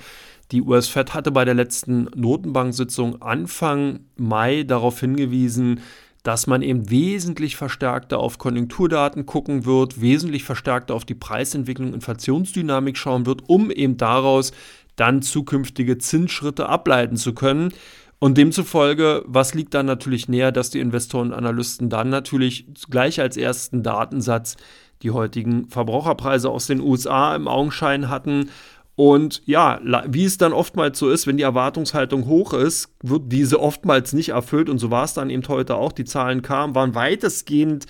Die 0.51 0.61
US-Fed 0.61 1.13
hatte 1.13 1.31
bei 1.31 1.45
der 1.45 1.53
letzten 1.53 2.09
Notenbank-Sitzung 2.13 3.21
Anfang 3.21 4.01
Mai 4.17 4.63
darauf 4.63 4.99
hingewiesen, 4.99 5.79
dass 6.23 6.45
man 6.45 6.61
eben 6.61 6.89
wesentlich 6.89 7.55
verstärkter 7.55 8.19
auf 8.19 8.37
Konjunkturdaten 8.37 9.25
gucken 9.25 9.65
wird, 9.65 10.01
wesentlich 10.01 10.43
verstärkter 10.43 10.93
auf 10.93 11.05
die 11.05 11.15
Preisentwicklung, 11.15 11.93
Inflationsdynamik 11.93 12.97
schauen 12.97 13.25
wird, 13.25 13.43
um 13.47 13.71
eben 13.71 13.97
daraus 13.97 14.51
dann 14.97 15.21
zukünftige 15.21 15.97
Zinsschritte 15.97 16.67
ableiten 16.67 17.15
zu 17.15 17.33
können. 17.33 17.73
Und 18.19 18.37
demzufolge, 18.37 19.23
was 19.25 19.55
liegt 19.55 19.73
dann 19.73 19.87
natürlich 19.87 20.27
näher, 20.27 20.51
dass 20.51 20.69
die 20.69 20.79
Investoren 20.79 21.29
und 21.29 21.33
Analysten 21.33 21.89
dann 21.89 22.09
natürlich 22.09 22.67
gleich 22.89 23.19
als 23.19 23.35
ersten 23.35 23.81
Datensatz 23.81 24.57
die 25.01 25.09
heutigen 25.09 25.69
Verbraucherpreise 25.69 26.49
aus 26.49 26.67
den 26.67 26.81
USA 26.81 27.35
im 27.35 27.47
Augenschein 27.47 28.09
hatten 28.09 28.49
und 28.95 29.41
ja, 29.45 29.79
wie 30.07 30.25
es 30.25 30.37
dann 30.37 30.53
oftmals 30.53 30.99
so 30.99 31.09
ist, 31.09 31.25
wenn 31.25 31.37
die 31.37 31.43
Erwartungshaltung 31.43 32.25
hoch 32.25 32.53
ist, 32.53 32.93
wird 33.01 33.31
diese 33.31 33.59
oftmals 33.59 34.13
nicht 34.13 34.29
erfüllt. 34.29 34.69
Und 34.69 34.79
so 34.79 34.91
war 34.91 35.05
es 35.05 35.13
dann 35.13 35.29
eben 35.29 35.47
heute 35.47 35.75
auch. 35.75 35.91
Die 35.91 36.03
Zahlen 36.03 36.41
kamen, 36.41 36.75
waren 36.75 36.93
weitestgehend 36.93 37.85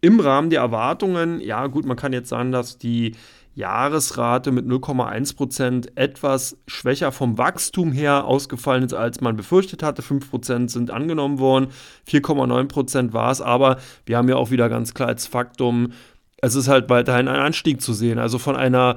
im 0.00 0.20
Rahmen 0.20 0.50
der 0.50 0.60
Erwartungen. 0.60 1.40
Ja, 1.40 1.66
gut, 1.66 1.84
man 1.84 1.96
kann 1.96 2.12
jetzt 2.12 2.30
sagen, 2.30 2.50
dass 2.50 2.78
die 2.78 3.14
Jahresrate 3.54 4.52
mit 4.52 4.66
0,1 4.66 5.36
Prozent 5.36 5.98
etwas 5.98 6.56
schwächer 6.66 7.12
vom 7.12 7.38
Wachstum 7.38 7.92
her 7.92 8.24
ausgefallen 8.24 8.84
ist, 8.84 8.94
als 8.94 9.20
man 9.20 9.36
befürchtet 9.36 9.82
hatte. 9.82 10.00
5 10.00 10.30
Prozent 10.30 10.70
sind 10.70 10.90
angenommen 10.90 11.40
worden, 11.40 11.68
4,9 12.08 12.68
Prozent 12.68 13.12
war 13.12 13.32
es. 13.32 13.40
Aber 13.40 13.78
wir 14.06 14.16
haben 14.16 14.28
ja 14.28 14.36
auch 14.36 14.50
wieder 14.50 14.68
ganz 14.68 14.94
klar 14.94 15.08
als 15.08 15.26
Faktum, 15.26 15.92
es 16.40 16.54
ist 16.54 16.68
halt 16.68 16.88
weiterhin 16.88 17.28
ein 17.28 17.40
Anstieg 17.40 17.82
zu 17.82 17.92
sehen. 17.92 18.18
Also 18.18 18.38
von 18.38 18.56
einer 18.56 18.96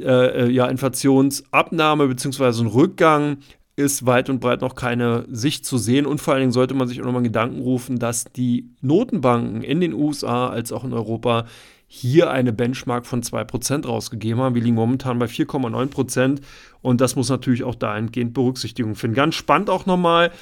äh, 0.00 0.44
äh, 0.44 0.50
ja, 0.50 0.66
Inflationsabnahme 0.66 2.08
bzw. 2.08 2.62
ein 2.62 2.66
Rückgang 2.66 3.38
ist 3.74 4.04
weit 4.04 4.28
und 4.28 4.40
breit 4.40 4.60
noch 4.60 4.74
keine 4.74 5.24
Sicht 5.30 5.64
zu 5.64 5.78
sehen. 5.78 6.06
Und 6.06 6.20
vor 6.20 6.34
allen 6.34 6.42
Dingen 6.42 6.52
sollte 6.52 6.74
man 6.74 6.88
sich 6.88 7.00
auch 7.00 7.06
nochmal 7.06 7.22
Gedanken 7.22 7.60
rufen, 7.60 7.98
dass 7.98 8.24
die 8.24 8.70
Notenbanken 8.80 9.62
in 9.62 9.80
den 9.80 9.94
USA 9.94 10.48
als 10.48 10.72
auch 10.72 10.84
in 10.84 10.92
Europa 10.92 11.46
hier 11.86 12.30
eine 12.30 12.52
Benchmark 12.52 13.04
von 13.04 13.22
2% 13.22 13.86
rausgegeben 13.86 14.40
haben. 14.40 14.54
Wir 14.54 14.62
liegen 14.62 14.76
momentan 14.76 15.18
bei 15.18 15.26
4,9% 15.26 16.40
und 16.80 17.00
das 17.00 17.16
muss 17.16 17.28
natürlich 17.28 17.64
auch 17.64 17.74
dahingehend 17.74 18.32
Berücksichtigung 18.32 18.94
finden. 18.94 19.14
Ganz 19.14 19.34
spannend 19.34 19.68
auch 19.68 19.84
nochmal 19.84 20.32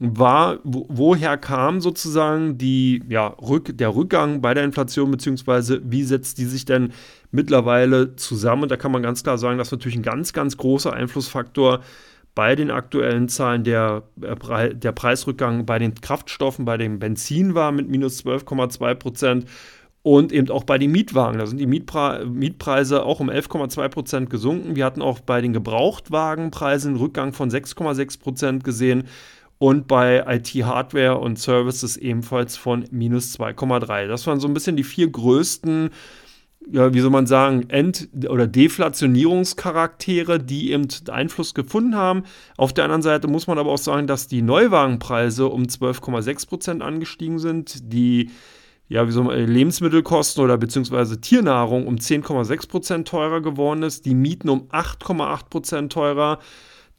war, 0.00 0.58
wo, 0.64 0.86
woher 0.88 1.36
kam 1.36 1.82
sozusagen 1.82 2.56
die, 2.56 3.02
ja, 3.08 3.26
Rück, 3.26 3.76
der 3.76 3.94
Rückgang 3.94 4.40
bei 4.40 4.54
der 4.54 4.64
Inflation, 4.64 5.10
beziehungsweise 5.10 5.82
wie 5.84 6.04
setzt 6.04 6.38
die 6.38 6.46
sich 6.46 6.64
denn 6.64 6.92
mittlerweile 7.30 8.16
zusammen. 8.16 8.62
Und 8.62 8.70
da 8.70 8.78
kann 8.78 8.92
man 8.92 9.02
ganz 9.02 9.22
klar 9.22 9.36
sagen, 9.36 9.58
dass 9.58 9.70
natürlich 9.70 9.98
ein 9.98 10.02
ganz, 10.02 10.32
ganz 10.32 10.56
großer 10.56 10.94
Einflussfaktor 10.94 11.80
bei 12.34 12.56
den 12.56 12.70
aktuellen 12.70 13.28
Zahlen 13.28 13.62
der, 13.62 14.04
äh, 14.22 14.74
der 14.74 14.92
Preisrückgang 14.92 15.66
bei 15.66 15.78
den 15.78 15.94
Kraftstoffen, 15.94 16.64
bei 16.64 16.78
dem 16.78 16.98
Benzin 16.98 17.54
war 17.54 17.70
mit 17.70 17.90
minus 17.90 18.24
12,2 18.24 18.94
Prozent 18.94 19.44
und 20.02 20.32
eben 20.32 20.48
auch 20.48 20.64
bei 20.64 20.78
den 20.78 20.92
Mietwagen. 20.92 21.38
Da 21.38 21.46
sind 21.46 21.58
die 21.58 21.66
Mietpre 21.66 22.24
Mietpreise 22.24 23.04
auch 23.04 23.20
um 23.20 23.28
11,2 23.28 23.88
Prozent 23.90 24.30
gesunken. 24.30 24.76
Wir 24.76 24.86
hatten 24.86 25.02
auch 25.02 25.20
bei 25.20 25.42
den 25.42 25.52
Gebrauchtwagenpreisen 25.52 26.92
einen 26.92 27.00
Rückgang 27.00 27.34
von 27.34 27.50
6,6 27.50 28.18
Prozent 28.18 28.64
gesehen 28.64 29.04
und 29.60 29.86
bei 29.86 30.24
IT-Hardware 30.26 31.18
und 31.18 31.38
Services 31.38 31.98
ebenfalls 31.98 32.56
von 32.56 32.86
minus 32.90 33.38
2,3. 33.38 34.08
Das 34.08 34.26
waren 34.26 34.40
so 34.40 34.48
ein 34.48 34.54
bisschen 34.54 34.74
die 34.74 34.84
vier 34.84 35.10
größten 35.10 35.90
ja, 36.70 36.92
wie 36.92 37.00
soll 37.00 37.10
man 37.10 37.26
sagen, 37.26 37.68
Ent- 37.68 38.08
oder 38.28 38.46
Deflationierungscharaktere, 38.46 40.38
die 40.38 40.72
eben 40.72 40.88
Einfluss 41.10 41.54
gefunden 41.54 41.96
haben. 41.96 42.24
Auf 42.56 42.72
der 42.72 42.84
anderen 42.84 43.02
Seite 43.02 43.28
muss 43.28 43.46
man 43.46 43.58
aber 43.58 43.70
auch 43.70 43.78
sagen, 43.78 44.06
dass 44.06 44.28
die 44.28 44.42
Neuwagenpreise 44.42 45.46
um 45.46 45.64
12,6 45.64 46.48
Prozent 46.48 46.82
angestiegen 46.82 47.38
sind, 47.38 47.92
die 47.92 48.30
ja, 48.88 49.08
wie 49.08 49.18
man, 49.20 49.46
Lebensmittelkosten 49.46 50.44
oder 50.44 50.58
beziehungsweise 50.58 51.20
Tiernahrung 51.20 51.86
um 51.86 51.96
10,6 51.96 52.68
Prozent 52.68 53.08
teurer 53.08 53.40
geworden 53.40 53.82
ist, 53.82 54.04
die 54.04 54.14
Mieten 54.14 54.48
um 54.48 54.68
8,8 54.68 55.48
Prozent 55.48 55.92
teurer 55.92 56.40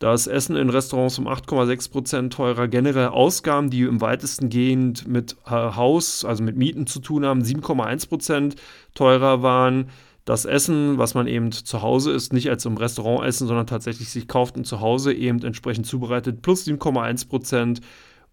das 0.02 0.26
Essen 0.26 0.56
in 0.56 0.72
Restaurants 0.72 1.20
um 1.20 1.28
8,6 1.28 1.92
Prozent 1.92 2.34
teurer. 2.34 2.68
Generell 2.68 3.10
Ausgaben, 3.10 3.70
die 3.70 3.84
im 3.84 4.02
weitesten 4.02 4.50
gehend 4.50 5.08
mit 5.08 5.38
äh, 5.46 5.52
Haus, 5.52 6.26
also 6.26 6.44
mit 6.44 6.58
Mieten 6.58 6.88
zu 6.88 7.00
tun 7.00 7.24
haben, 7.24 7.44
7,1 7.44 8.10
Prozent 8.10 8.56
teurer 8.96 9.44
waren. 9.44 9.90
Das 10.26 10.46
Essen, 10.46 10.98
was 10.98 11.14
man 11.14 11.28
eben 11.28 11.52
zu 11.52 11.84
Hause 11.84 12.14
isst, 12.14 12.34
nicht 12.34 12.50
als 12.50 12.66
im 12.66 12.78
Restaurant 12.78 13.28
essen, 13.28 13.46
sondern 13.46 13.68
tatsächlich 13.68 14.10
sich 14.10 14.28
kauft 14.28 14.58
und 14.58 14.66
zu 14.66 14.82
Hause 14.82 15.14
eben 15.14 15.44
entsprechend 15.44 15.86
zubereitet, 15.86 16.42
plus 16.42 16.66
7,1 16.66 17.30
Prozent. 17.30 17.82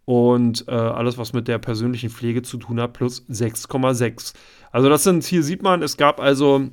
Und 0.07 0.67
äh, 0.69 0.71
alles, 0.71 1.19
was 1.19 1.35
mit 1.35 1.49
der 1.49 1.59
persönlichen 1.59 2.09
Pflege 2.09 2.41
zu 2.41 2.57
tun 2.57 2.81
hat, 2.81 2.95
plus 2.95 3.27
6,6. 3.29 4.33
Also 4.73 4.89
das 4.89 5.05
sind, 5.05 5.23
hier 5.23 5.43
sieht 5.43 5.63
man, 5.63 5.83
es 5.83 5.99
gab 5.99 6.19
also 6.19 6.71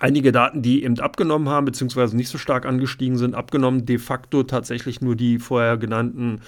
einige 0.00 0.32
Daten, 0.32 0.62
die 0.62 0.82
eben 0.84 0.98
abgenommen 0.98 1.48
haben, 1.48 1.64
beziehungsweise 1.64 2.16
nicht 2.16 2.28
so 2.28 2.38
stark 2.38 2.66
angestiegen 2.66 3.16
sind, 3.16 3.34
abgenommen. 3.34 3.86
De 3.86 3.98
facto 3.98 4.42
tatsächlich 4.42 5.00
nur 5.00 5.16
die 5.16 5.38
vorher 5.38 5.76
genannten 5.76 6.40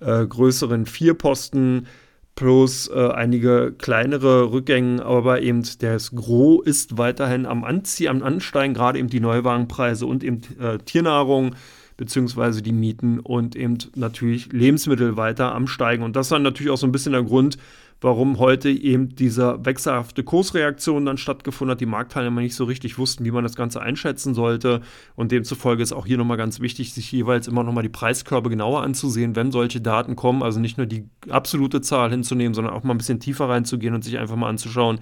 äh, 0.00 0.26
größeren 0.26 0.86
vier 0.86 1.14
Posten 1.14 1.86
plus 2.34 2.88
äh, 2.88 3.10
einige 3.10 3.72
kleinere 3.78 4.50
Rückgänge, 4.50 5.04
aber 5.04 5.42
eben 5.42 5.62
das 5.78 6.10
Gros 6.12 6.66
ist 6.66 6.98
weiterhin 6.98 7.46
am 7.46 7.62
Anziehen, 7.64 8.08
am 8.08 8.22
Ansteigen, 8.22 8.74
gerade 8.74 8.98
eben 8.98 9.08
die 9.08 9.20
Neuwagenpreise 9.20 10.06
und 10.06 10.24
eben 10.24 10.40
äh, 10.60 10.78
Tiernahrung 10.78 11.54
beziehungsweise 11.96 12.60
die 12.60 12.72
Mieten 12.72 13.20
und 13.20 13.54
eben 13.54 13.78
natürlich 13.94 14.52
Lebensmittel 14.52 15.16
weiter 15.16 15.54
am 15.54 15.68
Steigen. 15.68 16.02
Und 16.02 16.16
das 16.16 16.26
ist 16.26 16.32
dann 16.32 16.42
natürlich 16.42 16.72
auch 16.72 16.76
so 16.76 16.86
ein 16.86 16.92
bisschen 16.92 17.12
der 17.12 17.22
Grund, 17.22 17.56
warum 18.00 18.38
heute 18.38 18.68
eben 18.68 19.14
diese 19.14 19.64
wechselhafte 19.64 20.24
Kursreaktion 20.24 21.06
dann 21.06 21.16
stattgefunden 21.16 21.72
hat, 21.72 21.80
die 21.80 21.86
Marktteilnehmer 21.86 22.42
nicht 22.42 22.54
so 22.54 22.64
richtig 22.64 22.98
wussten, 22.98 23.24
wie 23.24 23.30
man 23.30 23.44
das 23.44 23.56
Ganze 23.56 23.80
einschätzen 23.80 24.34
sollte. 24.34 24.82
Und 25.14 25.32
demzufolge 25.32 25.82
ist 25.82 25.92
auch 25.92 26.06
hier 26.06 26.18
nochmal 26.18 26.36
ganz 26.36 26.60
wichtig, 26.60 26.92
sich 26.92 27.10
jeweils 27.10 27.48
immer 27.48 27.64
nochmal 27.64 27.82
die 27.82 27.88
Preiskörbe 27.88 28.50
genauer 28.50 28.82
anzusehen, 28.82 29.36
wenn 29.36 29.52
solche 29.52 29.80
Daten 29.80 30.16
kommen. 30.16 30.42
Also 30.42 30.60
nicht 30.60 30.76
nur 30.76 30.86
die 30.86 31.08
absolute 31.30 31.80
Zahl 31.80 32.10
hinzunehmen, 32.10 32.54
sondern 32.54 32.74
auch 32.74 32.82
mal 32.82 32.94
ein 32.94 32.98
bisschen 32.98 33.20
tiefer 33.20 33.48
reinzugehen 33.48 33.94
und 33.94 34.04
sich 34.04 34.18
einfach 34.18 34.36
mal 34.36 34.48
anzuschauen, 34.48 35.00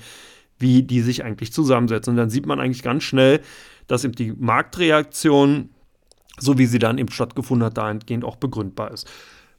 wie 0.58 0.82
die 0.82 1.00
sich 1.00 1.24
eigentlich 1.24 1.52
zusammensetzen. 1.52 2.12
Und 2.12 2.16
dann 2.18 2.30
sieht 2.30 2.46
man 2.46 2.60
eigentlich 2.60 2.82
ganz 2.82 3.02
schnell, 3.02 3.40
dass 3.88 4.04
eben 4.04 4.14
die 4.14 4.32
Marktreaktion, 4.32 5.70
so 6.38 6.56
wie 6.56 6.66
sie 6.66 6.78
dann 6.78 6.98
eben 6.98 7.10
stattgefunden 7.10 7.66
hat, 7.66 7.78
dahingehend 7.78 8.24
auch 8.24 8.36
begründbar 8.36 8.92
ist. 8.92 9.10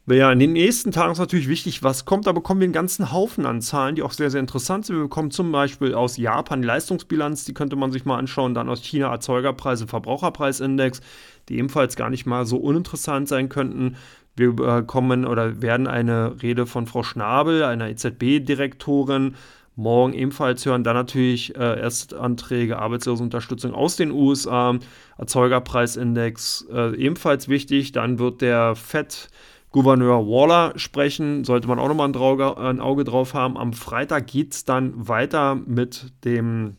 Ja, 0.06 0.34
in 0.34 0.40
den 0.40 0.52
nächsten 0.52 0.92
Tagen 0.92 1.14
ist 1.14 1.20
natürlich 1.20 1.48
wichtig, 1.48 1.82
was 1.82 2.04
kommt. 2.04 2.28
Da 2.28 2.34
bekommen 2.34 2.60
wir 2.60 2.66
einen 2.66 2.74
ganzen 2.74 3.14
Haufen 3.14 3.46
an 3.46 3.62
Zahlen, 3.62 3.96
die 3.96 4.04
auch 4.04 4.12
sehr, 4.12 4.30
sehr 4.30 4.42
interessant 4.42 4.86
sind. 4.86 4.98
Wir 4.98 5.04
bekommen 5.04 5.32
zum 5.32 5.50
Beispiel 5.54 5.94
aus 5.94 6.18
Japan 6.18 6.62
die 6.62 6.68
Leistungsbilanz, 6.68 7.46
die 7.46 7.54
könnte 7.54 7.78
man 7.78 7.94
sich 7.94 8.04
mal 8.04 8.18
anschauen. 8.18 8.54
Dann 8.54 8.68
aus 8.68 8.84
China 8.84 9.10
Erzeugerpreise, 9.12 9.88
Verbraucherpreisindex, 9.88 11.00
die 11.48 11.58
ebenfalls 11.58 11.96
gar 11.96 12.10
nicht 12.10 12.26
mal 12.26 12.46
so 12.46 12.58
uninteressant 12.58 13.30
sein 13.30 13.48
könnten. 13.48 13.96
Wir 14.36 14.52
bekommen 14.52 15.26
oder 15.26 15.62
werden 15.62 15.88
eine 15.88 16.36
Rede 16.42 16.66
von 16.66 16.86
Frau 16.86 17.04
Schnabel, 17.04 17.64
einer 17.64 17.88
EZB-Direktorin, 17.88 19.36
morgen 19.78 20.12
ebenfalls 20.12 20.66
hören. 20.66 20.84
Dann 20.84 20.98
natürlich 20.98 21.56
äh, 21.56 21.80
Erstanträge, 21.80 22.78
Arbeitslosenunterstützung 22.78 23.74
aus 23.74 23.96
den 23.96 24.12
USA, 24.12 24.78
Erzeugerpreisindex 25.18 26.68
äh, 26.74 26.94
ebenfalls 26.98 27.48
wichtig. 27.48 27.94
Dann 27.94 28.20
wird 28.20 28.42
der 28.42 28.76
FED 28.76 29.30
Gouverneur 29.74 30.28
Waller 30.28 30.74
sprechen. 30.78 31.44
Sollte 31.44 31.68
man 31.68 31.80
auch 31.80 31.90
nochmal 31.90 32.08
ein, 32.08 32.58
ein 32.58 32.80
Auge 32.80 33.04
drauf 33.04 33.34
haben. 33.34 33.58
Am 33.58 33.74
Freitag 33.74 34.28
geht 34.28 34.54
es 34.54 34.64
dann 34.64 35.08
weiter 35.10 35.56
mit 35.56 36.14
dem 36.24 36.78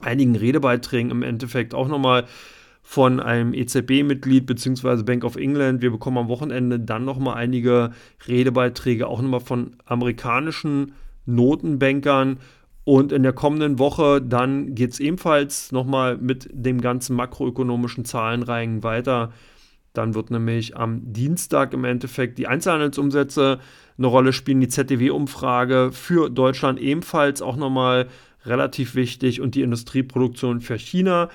einigen 0.00 0.36
Redebeiträgen 0.36 1.10
im 1.10 1.22
Endeffekt 1.22 1.74
auch 1.74 1.88
nochmal 1.88 2.24
von 2.82 3.20
einem 3.20 3.52
EZB-Mitglied 3.52 4.46
bzw. 4.46 5.02
Bank 5.02 5.24
of 5.24 5.36
England. 5.36 5.82
Wir 5.82 5.90
bekommen 5.90 6.18
am 6.18 6.28
Wochenende 6.28 6.78
dann 6.80 7.04
nochmal 7.04 7.34
einige 7.34 7.90
Redebeiträge, 8.26 9.08
auch 9.08 9.20
nochmal 9.20 9.40
von 9.40 9.76
amerikanischen 9.84 10.92
Notenbankern. 11.26 12.38
Und 12.84 13.12
in 13.12 13.24
der 13.24 13.32
kommenden 13.32 13.78
Woche 13.80 14.22
dann 14.22 14.74
geht 14.76 14.92
es 14.92 15.00
ebenfalls 15.00 15.72
nochmal 15.72 16.16
mit 16.16 16.48
dem 16.52 16.80
ganzen 16.80 17.16
makroökonomischen 17.16 18.04
Zahlenreihen 18.04 18.82
weiter 18.82 19.32
Dann 19.92 20.14
wird 20.14 20.30
nämlich 20.30 20.76
am 20.76 21.12
Dienstag 21.12 21.72
im 21.72 21.84
Endeffekt 21.84 22.38
die 22.38 22.46
Einzelhandelsumsätze 22.46 23.58
eine 23.98 24.06
Rolle 24.06 24.32
spielen, 24.32 24.60
die 24.60 24.68
ZDW-Umfrage 24.68 25.90
für 25.92 26.30
Deutschland 26.30 26.80
ebenfalls 26.80 27.42
auch 27.42 27.56
nochmal 27.56 28.08
relativ 28.46 28.94
wichtig 28.94 29.40
und 29.40 29.54
die 29.54 29.62
Industrieproduktion 29.62 30.60
für 30.60 30.78
China. 30.78 31.28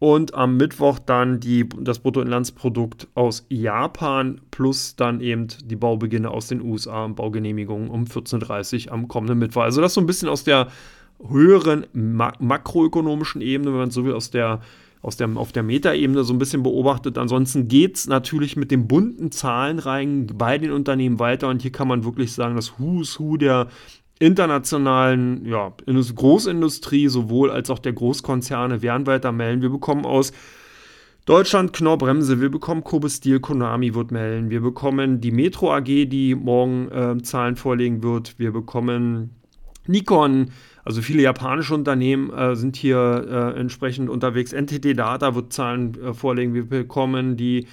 Und 0.00 0.34
am 0.34 0.56
Mittwoch 0.56 1.00
dann 1.00 1.40
die, 1.40 1.68
das 1.80 1.98
Bruttoinlandsprodukt 1.98 3.08
aus 3.14 3.44
Japan 3.48 4.40
plus 4.52 4.94
dann 4.94 5.20
eben 5.20 5.48
die 5.64 5.74
Baubeginne 5.74 6.30
aus 6.30 6.46
den 6.46 6.62
USA 6.62 7.04
und 7.04 7.16
Baugenehmigungen 7.16 7.90
um 7.90 8.04
14.30 8.04 8.86
Uhr 8.86 8.92
am 8.92 9.08
kommenden 9.08 9.40
Mittwoch. 9.40 9.62
Also 9.62 9.80
das 9.80 9.94
so 9.94 10.00
ein 10.00 10.06
bisschen 10.06 10.28
aus 10.28 10.44
der 10.44 10.68
höheren 11.28 11.86
ma 11.92 12.32
makroökonomischen 12.38 13.40
Ebene, 13.40 13.72
wenn 13.72 13.78
man 13.78 13.90
so 13.90 14.04
will, 14.04 14.14
aus 14.14 14.30
der, 14.30 14.60
aus 15.02 15.16
der, 15.16 15.28
auf 15.36 15.52
der 15.52 15.62
Metaebene 15.62 16.24
so 16.24 16.32
ein 16.32 16.38
bisschen 16.38 16.62
beobachtet. 16.62 17.18
Ansonsten 17.18 17.68
geht 17.68 17.96
es 17.96 18.06
natürlich 18.06 18.56
mit 18.56 18.70
den 18.70 18.88
bunten 18.88 19.30
Zahlen 19.30 19.78
rein 19.78 20.26
bei 20.26 20.58
den 20.58 20.72
Unternehmen 20.72 21.18
weiter 21.18 21.48
und 21.48 21.62
hier 21.62 21.72
kann 21.72 21.88
man 21.88 22.04
wirklich 22.04 22.32
sagen, 22.32 22.56
das 22.56 22.78
Who's 22.78 23.18
Who 23.20 23.36
der 23.36 23.68
internationalen 24.18 25.46
ja, 25.46 25.72
Großindustrie 25.86 27.08
sowohl 27.08 27.50
als 27.50 27.70
auch 27.70 27.78
der 27.78 27.92
Großkonzerne 27.92 28.82
werden 28.82 29.06
weiter 29.06 29.32
melden. 29.32 29.62
Wir 29.62 29.70
bekommen 29.70 30.04
aus 30.04 30.32
Deutschland 31.24 31.72
Knorr-Bremse, 31.74 32.40
wir 32.40 32.50
bekommen 32.50 32.82
Kobe 32.82 33.10
Steel, 33.10 33.38
Konami 33.38 33.94
wird 33.94 34.10
melden, 34.10 34.50
wir 34.50 34.62
bekommen 34.62 35.20
die 35.20 35.30
Metro 35.30 35.72
AG, 35.72 35.84
die 35.84 36.34
morgen 36.34 36.90
äh, 36.90 37.22
Zahlen 37.22 37.56
vorlegen 37.56 38.02
wird, 38.02 38.38
wir 38.38 38.50
bekommen 38.50 39.37
Nikon, 39.88 40.50
also 40.84 41.02
viele 41.02 41.22
japanische 41.22 41.74
Unternehmen 41.74 42.32
äh, 42.32 42.54
sind 42.54 42.76
hier 42.76 43.26
äh, 43.56 43.60
entsprechend 43.60 44.08
unterwegs. 44.08 44.52
NTT 44.52 44.96
Data 44.96 45.34
wird 45.34 45.52
Zahlen 45.52 46.00
äh, 46.00 46.14
vorlegen, 46.14 46.54
wir 46.54 46.68
bekommen 46.68 47.36
die, 47.36 47.66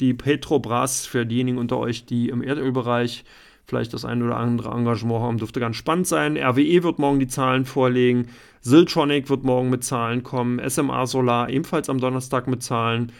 die 0.00 0.14
Petrobras 0.14 1.06
für 1.06 1.26
diejenigen 1.26 1.58
unter 1.58 1.78
euch, 1.78 2.06
die 2.06 2.28
im 2.28 2.42
Erdölbereich 2.42 3.24
vielleicht 3.68 3.92
das 3.92 4.06
ein 4.06 4.22
oder 4.22 4.38
andere 4.38 4.70
Engagement 4.70 5.20
haben, 5.20 5.36
dürfte 5.36 5.60
ganz 5.60 5.76
spannend 5.76 6.06
sein. 6.06 6.38
RWE 6.38 6.82
wird 6.82 6.98
morgen 6.98 7.20
die 7.20 7.26
Zahlen 7.28 7.66
vorlegen. 7.66 8.28
Siltronic 8.62 9.28
wird 9.28 9.44
morgen 9.44 9.68
mit 9.68 9.84
Zahlen 9.84 10.22
kommen. 10.22 10.58
SMA 10.70 11.06
Solar 11.06 11.50
ebenfalls 11.50 11.90
am 11.90 12.00
Donnerstag 12.00 12.48
mit 12.48 12.62
Zahlen. 12.62 13.12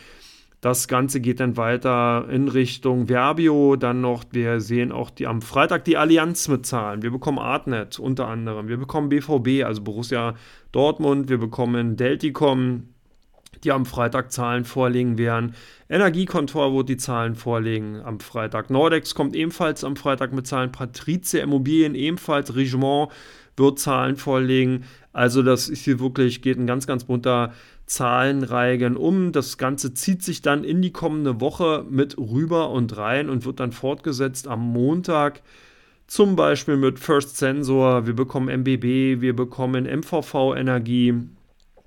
Das 0.61 0.89
Ganze 0.89 1.21
geht 1.21 1.39
dann 1.39 1.57
weiter 1.57 2.27
in 2.31 2.49
Richtung 2.49 3.07
Verbio. 3.07 3.77
Dann 3.77 4.01
noch, 4.01 4.25
wir 4.33 4.61
sehen 4.61 4.91
auch 4.91 5.11
die, 5.11 5.29
am 5.29 5.41
Freitag 5.41 5.85
die 5.85 5.97
Allianz 5.97 6.49
mit 6.49 6.67
Zahlen. 6.67 7.03
Wir 7.03 7.13
bekommen 7.13 7.39
Artnet 7.39 8.01
unter 8.01 8.27
anderem. 8.27 8.67
Wir 8.67 8.77
bekommen 8.77 9.09
BVB, 9.09 9.65
also 9.65 9.83
Borussia 9.83 10.35
Dortmund. 10.73 11.29
Wir 11.29 11.39
bekommen 11.39 11.97
Delticom, 11.97 12.89
die 13.63 13.71
am 13.71 13.87
Freitag 13.87 14.33
Zahlen 14.33 14.65
vorlegen 14.65 15.17
werden. 15.17 15.55
Energiekontor 15.89 16.75
wird 16.75 16.89
die 16.89 16.97
Zahlen 16.97 17.37
vorlegen 17.37 18.03
am 18.03 18.19
Freitag. 18.19 18.69
Nordex 18.69 19.15
kommt 19.15 19.37
ebenfalls 19.37 19.85
am 19.85 19.95
Freitag 19.95 20.33
mit 20.33 20.49
Zahlen. 20.49 20.73
Patrizia 20.73 21.41
Immobilien 21.41 21.95
ebenfalls. 21.95 22.57
Regiment 22.57 23.11
wird 23.57 23.79
Zahlen 23.79 24.17
vorlegen. 24.17 24.85
Also 25.13 25.45
das 25.45 25.69
ist 25.69 25.85
hier 25.85 26.01
wirklich, 26.01 26.43
geht 26.43 26.59
ein 26.59 26.67
ganz, 26.67 26.89
ganz 26.89 27.05
bunter 27.05 27.53
Zahlenreigen 27.89 28.97
um. 28.97 29.33
Das 29.33 29.59
Ganze 29.59 29.95
zieht 29.95 30.23
sich 30.23 30.43
dann 30.43 30.63
in 30.63 30.83
die 30.83 30.93
kommende 30.93 31.41
Woche 31.41 31.85
mit 31.89 32.17
rüber 32.19 32.71
und 32.71 32.97
rein 32.97 33.31
und 33.31 33.45
wird 33.45 33.61
dann 33.61 33.73
fortgesetzt 33.73 34.47
am 34.47 34.61
Montag. 34.61 35.43
Zum 36.07 36.37
Beispiel 36.37 36.77
mit 36.77 36.99
First 36.99 37.37
Sensor, 37.37 38.07
wir 38.07 38.15
bekommen 38.15 38.49
MBB, 38.49 39.21
wir 39.21 39.35
bekommen 39.35 39.85
MVV 39.85 40.55
Energie, 40.57 41.15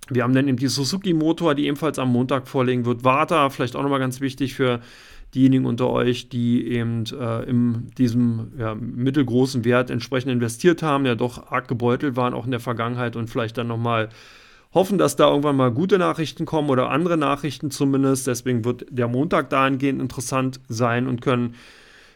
wir 0.10 0.24
haben 0.24 0.34
dann 0.34 0.48
eben 0.48 0.58
die 0.58 0.68
Suzuki 0.68 1.14
Motor, 1.14 1.56
die 1.56 1.68
ebenfalls 1.68 1.98
am 1.98 2.12
Montag 2.12 2.48
vorlegen 2.48 2.86
wird. 2.86 3.04
Warta, 3.04 3.50
vielleicht 3.50 3.76
auch 3.76 3.84
nochmal 3.84 4.00
ganz 4.00 4.20
wichtig 4.20 4.56
für 4.56 4.82
diejenigen 5.34 5.66
unter 5.66 5.90
euch, 5.90 6.30
die 6.30 6.68
eben 6.68 7.06
äh, 7.18 7.50
in 7.50 7.92
diesem 7.98 8.52
ja, 8.58 8.76
mittelgroßen 8.76 9.64
Wert 9.64 9.90
entsprechend 9.90 10.32
investiert 10.32 10.84
haben, 10.84 11.06
ja 11.06 11.16
doch 11.16 11.52
arg 11.52 11.68
gebeutelt 11.68 12.16
waren, 12.18 12.34
auch 12.34 12.46
in 12.46 12.52
der 12.52 12.60
Vergangenheit 12.60 13.16
und 13.16 13.30
vielleicht 13.30 13.58
dann 13.58 13.68
nochmal 13.68 14.10
hoffen, 14.74 14.98
dass 14.98 15.16
da 15.16 15.30
irgendwann 15.30 15.58
mal 15.58 15.72
gute 15.72 15.98
Nachrichten 15.98 16.46
kommen 16.46 16.70
oder 16.70 16.90
andere 16.90 17.18
Nachrichten 17.18 17.72
zumindest. 17.72 18.28
Deswegen 18.28 18.64
wird 18.66 18.86
der 18.90 19.08
Montag 19.08 19.50
dahingehend 19.50 20.02
interessant 20.02 20.60
sein 20.68 21.08
und 21.08 21.22
können 21.22 21.56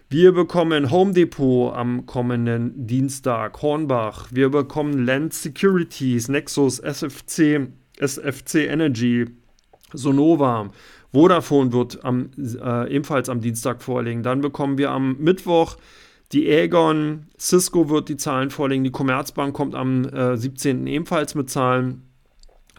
wir 0.10 0.34
bekommen 0.34 0.92
Home 0.92 1.14
Depot 1.14 1.74
am 1.74 2.06
kommenden 2.06 2.88
Dienstag, 2.88 3.62
Hornbach. 3.62 4.28
Wir 4.32 4.50
bekommen 4.50 5.06
Land 5.06 5.34
Securities, 5.34 6.28
Nexus, 6.28 6.80
SFC, 6.80 7.68
SFC 7.98 8.68
Energy, 8.68 9.26
Sonova. 9.94 10.70
Vodafone 11.12 11.74
wird 11.74 12.06
am, 12.06 12.30
äh, 12.38 12.94
ebenfalls 12.94 13.30
am 13.30 13.42
Dienstag 13.42 13.82
vorlegen. 13.82 14.22
Dann 14.22 14.42
bekommen 14.42 14.78
wir 14.78 14.92
am 14.92 15.18
Mittwoch 15.18 15.78
die 16.32 16.50
Aegon, 16.50 17.28
Cisco 17.40 17.90
wird 17.90 18.10
die 18.10 18.18
Zahlen 18.18 18.50
vorlegen, 18.50 18.84
die 18.84 18.92
Commerzbank 18.92 19.54
kommt 19.56 19.76
am 19.76 20.06
äh, 20.06 20.36
17. 20.36 20.88
ebenfalls 20.88 21.36
mit 21.36 21.50
Zahlen. 21.50 22.05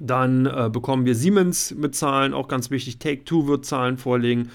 Dann 0.01 0.47
äh, 0.47 0.71
bekommen 0.73 1.07
wir 1.07 1.15
Siemens 1.15 1.75
mit 1.75 1.95
Zahlen, 1.95 2.35
auch 2.35 2.49
ganz 2.49 2.71
wichtig. 2.71 2.99
Take 2.99 3.25
Two 3.25 3.47
wird 3.47 3.65
Zahlen 3.65 3.97
vorlegen 3.97 4.51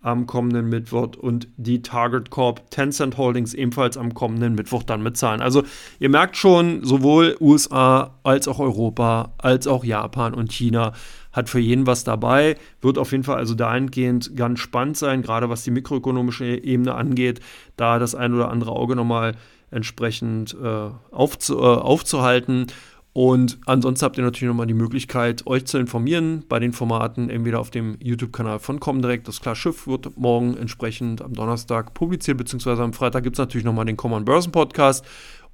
am 0.00 0.26
kommenden 0.26 0.68
Mittwoch 0.68 1.16
und 1.18 1.48
die 1.56 1.82
Target 1.82 2.30
Corp 2.30 2.70
Tencent 2.70 3.16
Holdings 3.18 3.52
ebenfalls 3.52 3.96
am 3.96 4.14
kommenden 4.14 4.54
Mittwoch 4.54 4.84
dann 4.84 5.02
mitzahlen. 5.02 5.42
Also 5.42 5.64
ihr 5.98 6.08
merkt 6.08 6.36
schon, 6.36 6.84
sowohl 6.84 7.36
USA 7.40 8.14
als 8.22 8.46
auch 8.46 8.60
Europa, 8.60 9.32
als 9.38 9.66
auch 9.66 9.84
Japan 9.84 10.34
und 10.34 10.52
China 10.52 10.92
hat 11.32 11.48
für 11.48 11.58
jeden 11.58 11.86
was 11.86 12.04
dabei. 12.04 12.56
Wird 12.80 12.96
auf 12.96 13.10
jeden 13.12 13.24
Fall 13.24 13.36
also 13.36 13.54
dahingehend 13.54 14.36
ganz 14.36 14.60
spannend 14.60 14.96
sein, 14.96 15.22
gerade 15.22 15.48
was 15.48 15.64
die 15.64 15.70
mikroökonomische 15.72 16.46
Ebene 16.46 16.94
angeht, 16.94 17.40
da 17.76 17.98
das 17.98 18.14
ein 18.14 18.34
oder 18.34 18.50
andere 18.50 18.72
Auge 18.72 18.94
nochmal 18.94 19.34
entsprechend 19.70 20.56
äh, 20.62 20.90
aufzu, 21.10 21.58
äh, 21.58 21.62
aufzuhalten. 21.62 22.68
Und 23.12 23.58
ansonsten 23.66 24.04
habt 24.04 24.18
ihr 24.18 24.24
natürlich 24.24 24.48
nochmal 24.48 24.66
die 24.66 24.74
Möglichkeit, 24.74 25.46
euch 25.46 25.64
zu 25.64 25.78
informieren 25.78 26.44
bei 26.48 26.60
den 26.60 26.72
Formaten, 26.72 27.30
entweder 27.30 27.58
auf 27.58 27.70
dem 27.70 27.96
YouTube-Kanal 28.00 28.60
von 28.60 28.78
Comdirect. 28.78 29.26
Das 29.26 29.40
Klar 29.40 29.56
Schiff 29.56 29.86
wird 29.86 30.16
morgen 30.16 30.56
entsprechend 30.56 31.22
am 31.22 31.32
Donnerstag 31.32 31.94
publiziert, 31.94 32.38
beziehungsweise 32.38 32.82
am 32.82 32.92
Freitag 32.92 33.24
gibt 33.24 33.36
es 33.36 33.38
natürlich 33.38 33.64
nochmal 33.64 33.86
den 33.86 33.96
Common 33.96 34.24
Börsen 34.24 34.52
Podcast 34.52 35.04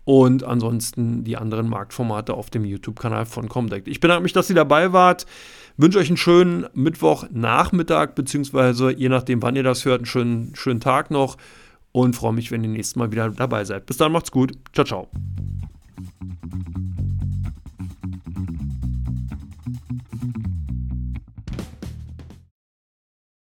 und 0.05 0.45
ansonsten 0.45 1.25
die 1.25 1.37
anderen 1.37 1.69
Marktformate 1.69 2.35
auf 2.35 2.51
dem 2.51 2.65
YouTube-Kanal 2.65 3.27
von 3.27 3.49
Comdirect. 3.49 3.89
Ich 3.89 4.01
bedanke 4.01 4.25
mich, 4.25 4.33
dass 4.33 4.51
ihr 4.51 4.57
dabei 4.57 4.93
wart. 4.93 5.27
Wünsche 5.77 5.99
euch 5.99 6.09
einen 6.09 6.17
schönen 6.17 6.67
Mittwochnachmittag, 6.75 8.15
beziehungsweise 8.15 8.93
je 8.93 9.09
nachdem, 9.09 9.43
wann 9.43 9.57
ihr 9.57 9.63
das 9.63 9.85
hört, 9.85 10.01
einen 10.01 10.07
schönen, 10.07 10.55
schönen 10.55 10.81
Tag 10.81 11.11
noch 11.11 11.37
und 11.93 12.15
freue 12.15 12.33
mich, 12.33 12.51
wenn 12.51 12.63
ihr 12.63 12.71
nächstes 12.71 12.97
Mal 12.97 13.11
wieder 13.11 13.31
dabei 13.31 13.65
seid. 13.65 13.87
Bis 13.87 13.97
dann, 13.97 14.13
macht's 14.13 14.31
gut. 14.31 14.53
Ciao, 14.73 14.85
ciao. 14.85 15.09